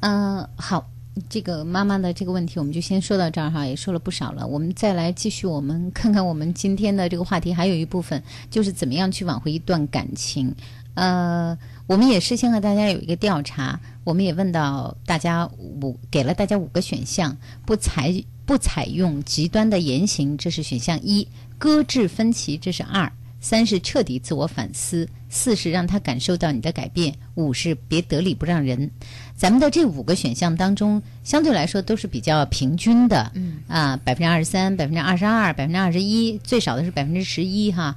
[0.00, 0.88] 嗯，好，
[1.28, 4.46] 这个妈妈的这个问题我们就先说到这儿哈，也说了不少了。
[4.46, 10.54] 我们再来继续，我们看看我们今天的这个话题，还有一部分就是怎么样去挽回一段感情。
[10.94, 11.56] 呃，
[11.86, 18.12] 我们也事先和大家有一个调查，我们也问到大家五，给了大家五个选项，不采
[18.44, 21.26] 不采用极端的言行，这是选项一；
[21.58, 23.10] 搁置分歧，这是二。
[23.40, 28.90] 三是彻底自我反思，四是让他感受到你的改变，五是别得理不让人。
[29.34, 37.96] 咱们的这五个选项当中，相对来说都是比较平均的，嗯啊，百分之二十三、百分之二十二、百分之二十一，最少的是百分之十一哈，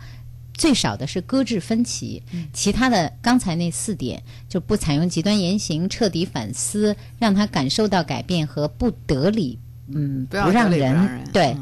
[0.54, 2.24] 最少的是搁置分歧。
[2.54, 11.54] 其他的刚才那四点就不采用极端言行，彻底反思，让他感受到改变和不得理，嗯，不让人对。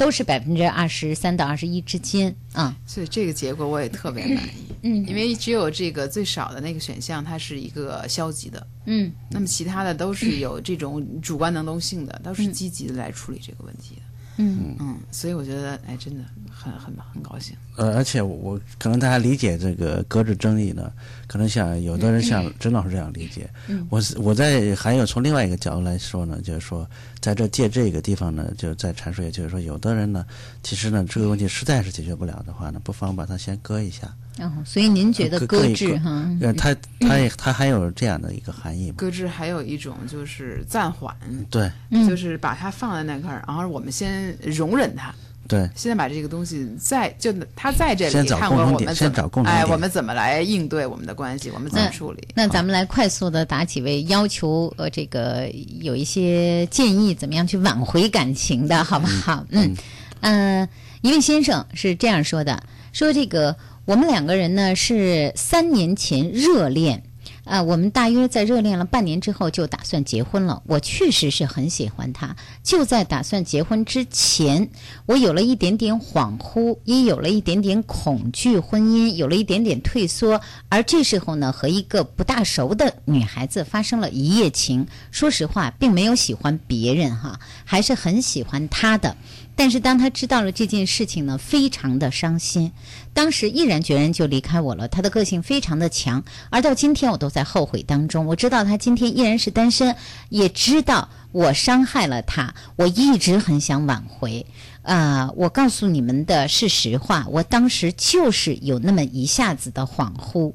[0.00, 4.72] 都是百分之二十三到二十一之间啊，所以这个结果我也特别满意。
[4.80, 8.66] 嗯，因为只有这个最少的那个选项，它是一个消极的。
[8.86, 14.02] 嗯，那么其他的都是有这种主观能动性的，都是积极的来处理这个问题的。
[14.40, 17.56] 嗯嗯，所以我觉得，哎，真的很很很高兴。
[17.76, 20.92] 呃，而且我可能大家理解这个搁置争议呢，
[21.26, 23.48] 可能像有的人像甄老师这样理解。
[23.68, 26.88] 嗯，我我在还有从另外一个角度来说呢，就是说
[27.20, 30.24] 在这借这个地方呢，就再阐述，也就是说，有的人呢，
[30.62, 34.12] 其实呢，这个问题实在是解决不了的话呢，不妨把它先搁一下。
[34.40, 36.28] 哦，所以您觉得搁置哈？
[36.40, 38.92] 呃，它它也它还有这样的一个含义。
[38.96, 41.14] 搁置还有一种就是暂缓，
[41.50, 41.70] 对，
[42.08, 45.14] 就是把它放在那块儿，然后我们先容忍它。
[45.48, 49.56] 对，现在把这个东西在就他在这里，先找共同点，先找共同点。
[49.56, 51.50] 哎，我们怎么来应对我们的关系？
[51.50, 52.28] 我们怎么处理？
[52.34, 59.44] 那咱们来快速的答几位要求，呃，这个有一些建议，怎么样去挽回感情的，好不好？
[59.50, 59.74] 嗯
[60.20, 60.68] 嗯，
[61.00, 62.62] 一位先生是这样说的：
[62.92, 63.56] 说这个。
[63.90, 67.02] 我们两个人呢是三年前热恋，
[67.42, 70.62] 啊，我们大约在热恋了半年之后就打算结婚了。
[70.66, 74.70] 我确实是很喜欢他，就在打算结婚之前，
[75.06, 80.40] 我有了一点点恍惚，也有了一点点恐惧婚姻，有了一点点退缩。
[80.68, 84.86] 而这时候呢，和一个不大熟的女孩子发生了一夜情。
[85.10, 89.16] 说实话，并没有喜欢别人哈，还是很喜欢他的。
[89.60, 92.72] 但是当他知道了这件事情呢，非常的伤心。
[93.12, 94.88] 当时毅然决然就离开我了。
[94.88, 98.24] 他的个性非常的强，而到今天我都在后悔当中。
[98.24, 99.94] 我知道他今天依然是单身，
[100.30, 102.54] 也知道我伤害了他。
[102.76, 104.46] 我一直很想挽回。
[104.80, 110.54] 啊，我告诉你们的是实话，我当时就是有那么一下子的恍惚。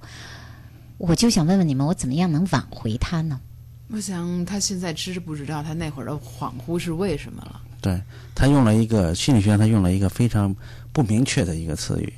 [0.98, 3.40] 我就想问问你们，我怎么样能挽回他呢？
[3.90, 7.62] 我想他现在知不知道他那会儿的恍惚是为什么了？
[7.86, 8.02] 对
[8.34, 10.54] 他用了一个心理学上，他用了一个非常
[10.92, 12.12] 不明确的一个词语，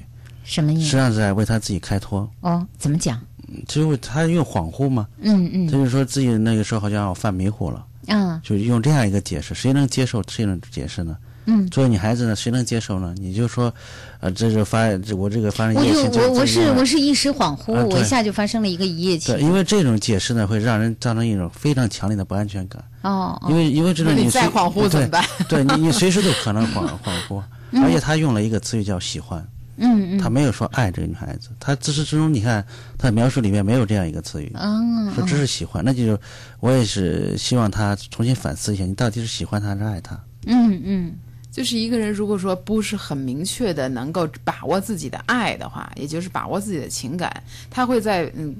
[0.45, 0.83] 什么意思？
[0.85, 2.29] 实际上是在为他自己开脱。
[2.39, 3.19] 哦，怎么讲？
[3.67, 5.05] 就是他用恍惚嘛。
[5.19, 5.67] 嗯嗯。
[5.67, 7.85] 他就说自己那个时候好像犯迷糊了。
[8.07, 8.39] 啊。
[8.41, 10.23] 就用这样一个解释，谁能接受？
[10.29, 11.17] 谁能解释呢？
[11.49, 13.13] 嗯，作为女孩子呢，谁能接受呢？
[13.17, 13.73] 你就说，
[14.19, 19.33] 呃，这是发这我这个发生一夜情，我我是我是一时恍惚，我一下就发生了一个一夜情。
[19.33, 22.83] 对，因为这种解释呢，会让人造成一种非常强烈的不安全感。
[23.07, 25.23] 哦，因为因为这种你再恍惚怎么办？
[25.47, 27.41] 对你你随时都可能恍恍惚，
[27.81, 29.39] 而且他用了一个词语叫喜欢。
[29.77, 30.19] 嗯嗯。
[30.19, 32.65] 他没有说爱这个女孩子，他自始至终你看
[32.97, 34.51] 他的描述里面没有这样一个词语。
[34.55, 35.13] 嗯。
[35.13, 36.19] 说只是喜欢，那就是
[36.59, 40.19] 我也是希望他重新反思一下，你到底是喜欢他还是爱他？
[40.45, 41.15] 嗯嗯。
[41.49, 47.31] 就是一个人，如果说不是很明确的能够把握自己的爱的话，也就是把握自己的情感，
[47.69, 48.55] 他会在嗯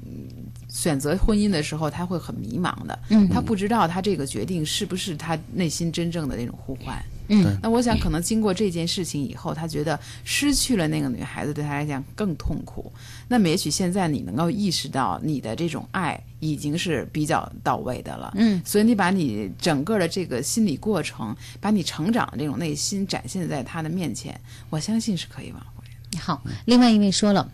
[0.68, 7.02] 选择婚姻的时候，他会很迷茫的，嗯他不知道他这个决定是不是他内心真正的那种呼唤。
[7.30, 12.90] 嗯那我想，可能经过这件事情以后，他觉得失去了那个女孩子，对他来讲更痛苦。
[13.28, 18.32] 那么，也许现在你能够意识到，你的这种爱已经是比较到位的了。
[18.36, 24.38] 嗯所以你把你整个的这个心理过程，把你成长的这种内心展现在他的面前，
[24.70, 26.18] 我相信是可以挽回。
[26.18, 27.46] 好，另外一位说了，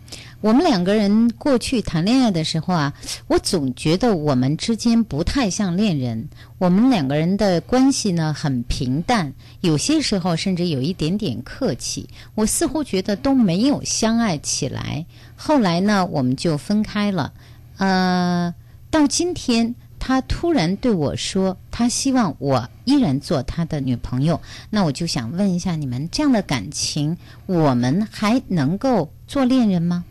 [0.45, 2.93] 我们两个人过去谈恋爱的时候啊，
[3.25, 6.29] 我总觉得我们之间不太像恋人，
[6.59, 15.07] 我们两个人的关系呢很平淡，有些时候甚至有一点点客气，我似乎觉得都没有相爱起来。
[15.35, 17.33] 后来呢，我们就分开了，
[17.77, 18.53] 呃，
[18.91, 19.73] 到今天。
[19.97, 24.39] 他突然对我说：“他希望我依然做他的女朋友。”
[24.69, 27.17] 那我就想问一下，你们这样的感情，
[27.47, 30.05] 我们还能够做恋人吗？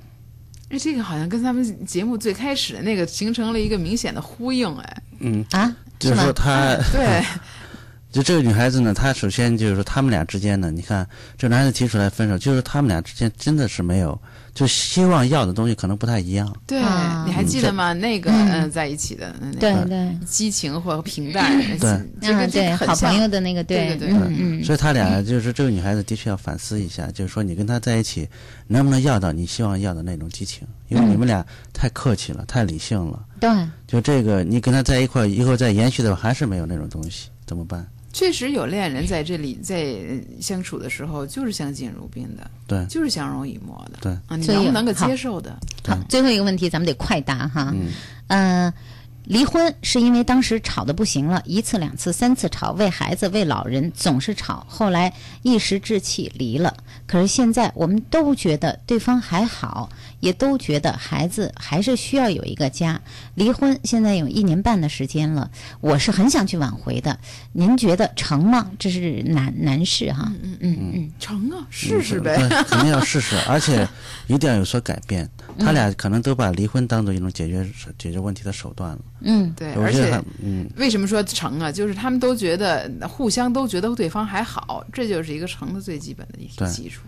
[0.74, 5.44] 哎，这个好像跟咱们节目最开始的那个形成了一个明显的呼应，哎，嗯。
[5.52, 7.22] 啊，就是说他 对，
[8.10, 11.08] 就这个女孩子呢，她首先就是说他们俩之间呢，你看
[11.38, 14.20] 这男孩子提出来分手，就是他们俩之间真的是没有，
[14.54, 16.54] 就希望要的东西可能不太一样。
[16.66, 17.92] 对，啊你还记得吗？
[17.92, 28.28] 那个嗯嗯，在一起的那对个对激情或平淡，对这个啊，对，好朋友的那个，对对嗯嗯，所以他俩就是这个女孩子的确要反思一下，就是说你跟他在一起
[28.68, 30.66] 能不能要到你希望要的那种激情？
[30.88, 33.24] 因为你们俩太客气了，太理性了。
[33.40, 33.50] 对，
[33.88, 37.84] 就这个，你跟他在一块儿以后再延续的话，还是没有那种东西，怎么办？
[38.14, 45.58] 确实有恋人在这里在呃相处的时候就是相敬如宾的，对，就是相濡以沫的，对啊，你能不能够接受的？
[45.86, 47.74] 好，最后一个问题，咱们得快答哈。
[47.74, 47.90] 嗯，
[48.28, 48.74] 呃，
[49.24, 55.12] 离婚是因为当时吵得不行了，一次、两次、三次吵，为孩子、为老人总是吵，后来
[55.42, 56.76] 一时志气离了。
[57.06, 59.90] 可是现在我们都觉得对方还好，
[60.20, 63.00] 也都觉得孩子还是需要有一个家。
[63.34, 65.50] 离婚现在有一年半的时间了，
[65.80, 67.18] 我是很想去挽回的。
[67.52, 68.70] 您觉得成吗？
[68.78, 70.32] 这是难难事哈。
[70.42, 72.36] 嗯嗯嗯，成啊，试试呗。
[72.36, 73.86] 对肯定要 试试，而且
[74.26, 75.28] 一定要有所改变。
[75.58, 77.64] 他俩可能都把离婚当做一种解决
[77.96, 78.98] 解决问题的手段了。
[79.20, 81.70] 嗯，对，而且嗯，为什么说成啊？
[81.70, 87.02] 就是他们都觉得互相都觉得对方还好，这就是一个成的最基本的一基础。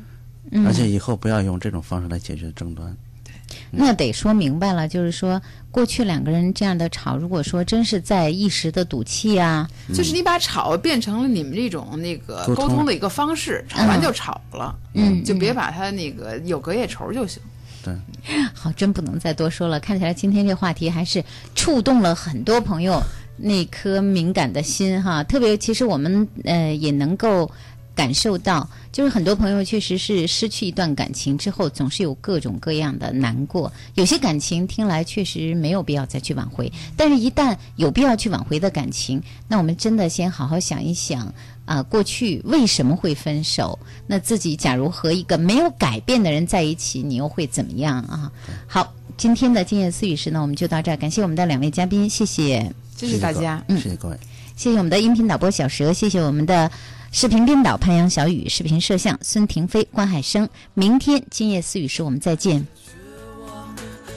[0.51, 2.97] 嗯而且以后不要用这种方式来解决争端。
[3.25, 3.33] 对
[3.71, 5.41] 那得说明白了，就是说，
[5.71, 17.43] 过去两个人这样的吵，如果说真是在一时的赌气啊，就是你把吵变成了你们这种那个沟通沟通的一个方式，吵完就吵了，嗯就别把它那个有隔夜仇就行。
[17.85, 17.95] 对，
[18.55, 19.79] 好，真不能再多说了。
[19.79, 21.23] 看起来今天这话题还是
[21.55, 23.01] 触动了很多朋友
[23.37, 25.23] 那颗敏感的心哈。
[25.23, 27.49] 特别，其实我们呃也能够
[27.97, 33.73] 感受到，就是很多朋友确实是失去一段感情之后，总是有各种各样的难过。
[33.95, 41.35] 有些感情听来确实没有必要再去挽回，但是一旦有必要去挽回的感情，那我们真的先好好想一想。
[41.65, 43.77] 啊，过去为什么会分手？
[44.07, 48.31] 那自己假如和一个没有改变的人在一起，你又会怎么样啊？
[48.69, 54.17] 好，今天的今夜思语时呢，我们就到这儿，感谢我们的两位嘉宾，谢谢，谢谢大家，嗯，谢谢各位，
[54.55, 56.71] 谢谢我们的音频导播小蛇，谢谢我们的
[57.13, 60.49] 视频编导潘阳小雨，视频摄像孙婷飞、关海生。
[60.75, 62.67] 明天今夜思语时我们再见。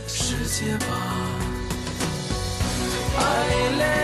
[0.08, 0.86] 世界吧。
[3.18, 3.99] Island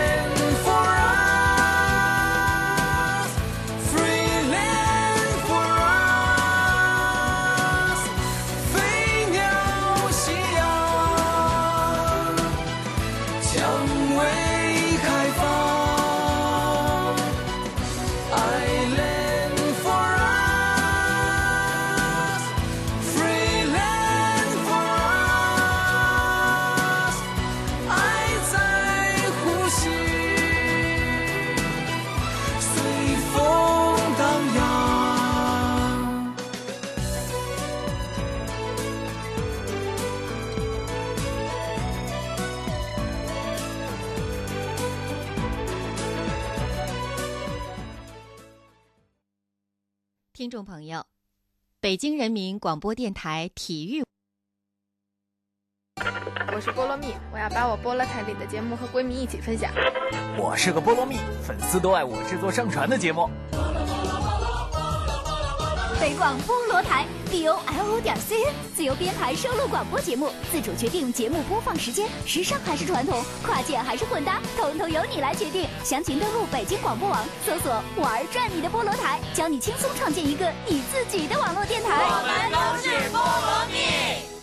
[50.36, 51.06] 听众朋友，
[51.80, 54.04] 北京人民广播电台体育。
[56.54, 59.72] 我是菠萝蜜，我要把我菠萝台里的节目和闺蜜一起分享。
[60.36, 63.30] 我是个菠萝蜜，粉丝都爱我制作上传的节目。
[65.98, 75.68] 北广菠萝台 b o l o 点 c n 自由编排收录广播节目，自主决定节目播放时间，时尚还是传统，跨界还是混搭，统统由你来决定。
[75.84, 82.04] 详情登录北京广播网，搜索“玩转你的菠萝台”，教你轻松创建一个你自己的网络电台。
[82.08, 84.36] 我们都是菠萝蜜。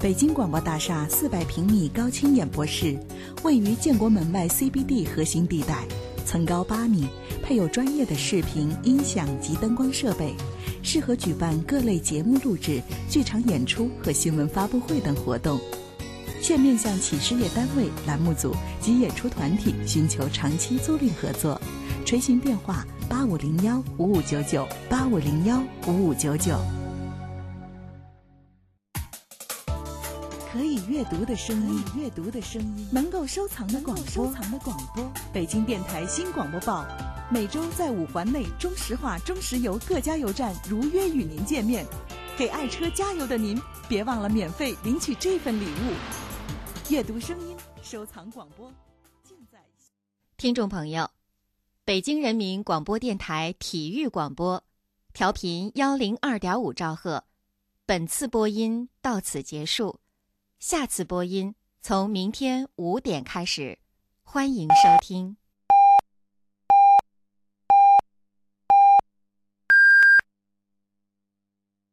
[0.00, 2.96] 北京广播大厦四百平米高清演播室，
[3.42, 5.84] 位于建国门外 CBD 核心地带，
[6.28, 7.08] 层高八米，
[7.42, 10.34] 配有专业的视频、音响及灯光设备，
[10.82, 15.58] 适合举办各类节目录制、剧场演出和新闻发布会等活动。
[16.42, 21.58] 现面向企事业单位、栏目组及演出团体寻求长期租赁合作，
[22.04, 26.77] 垂询电话：八五零幺五五九九八五零幺五五九九。
[30.58, 35.08] 可以阅读的声音，阅读的声音，能够收藏的广播，收藏的广播。
[35.32, 36.84] 北京电台新广播报，
[37.30, 41.86] 每周在五环内中石化、中石油各加油站如约与您见面。
[42.36, 43.56] 给爱车加油的您，
[43.88, 45.92] 别忘了免费领取这份礼物。
[46.90, 48.68] 阅读声音，收藏广播，
[49.22, 49.60] 尽在。
[50.36, 51.08] 听众朋友，
[51.84, 54.64] 北京人民广播电台体育广播，
[55.12, 57.22] 调频幺零二点五兆赫。
[57.86, 60.00] 本次播音到此结束。
[60.58, 63.78] 下次播音从明天五点开始，
[64.24, 65.36] 欢迎收听。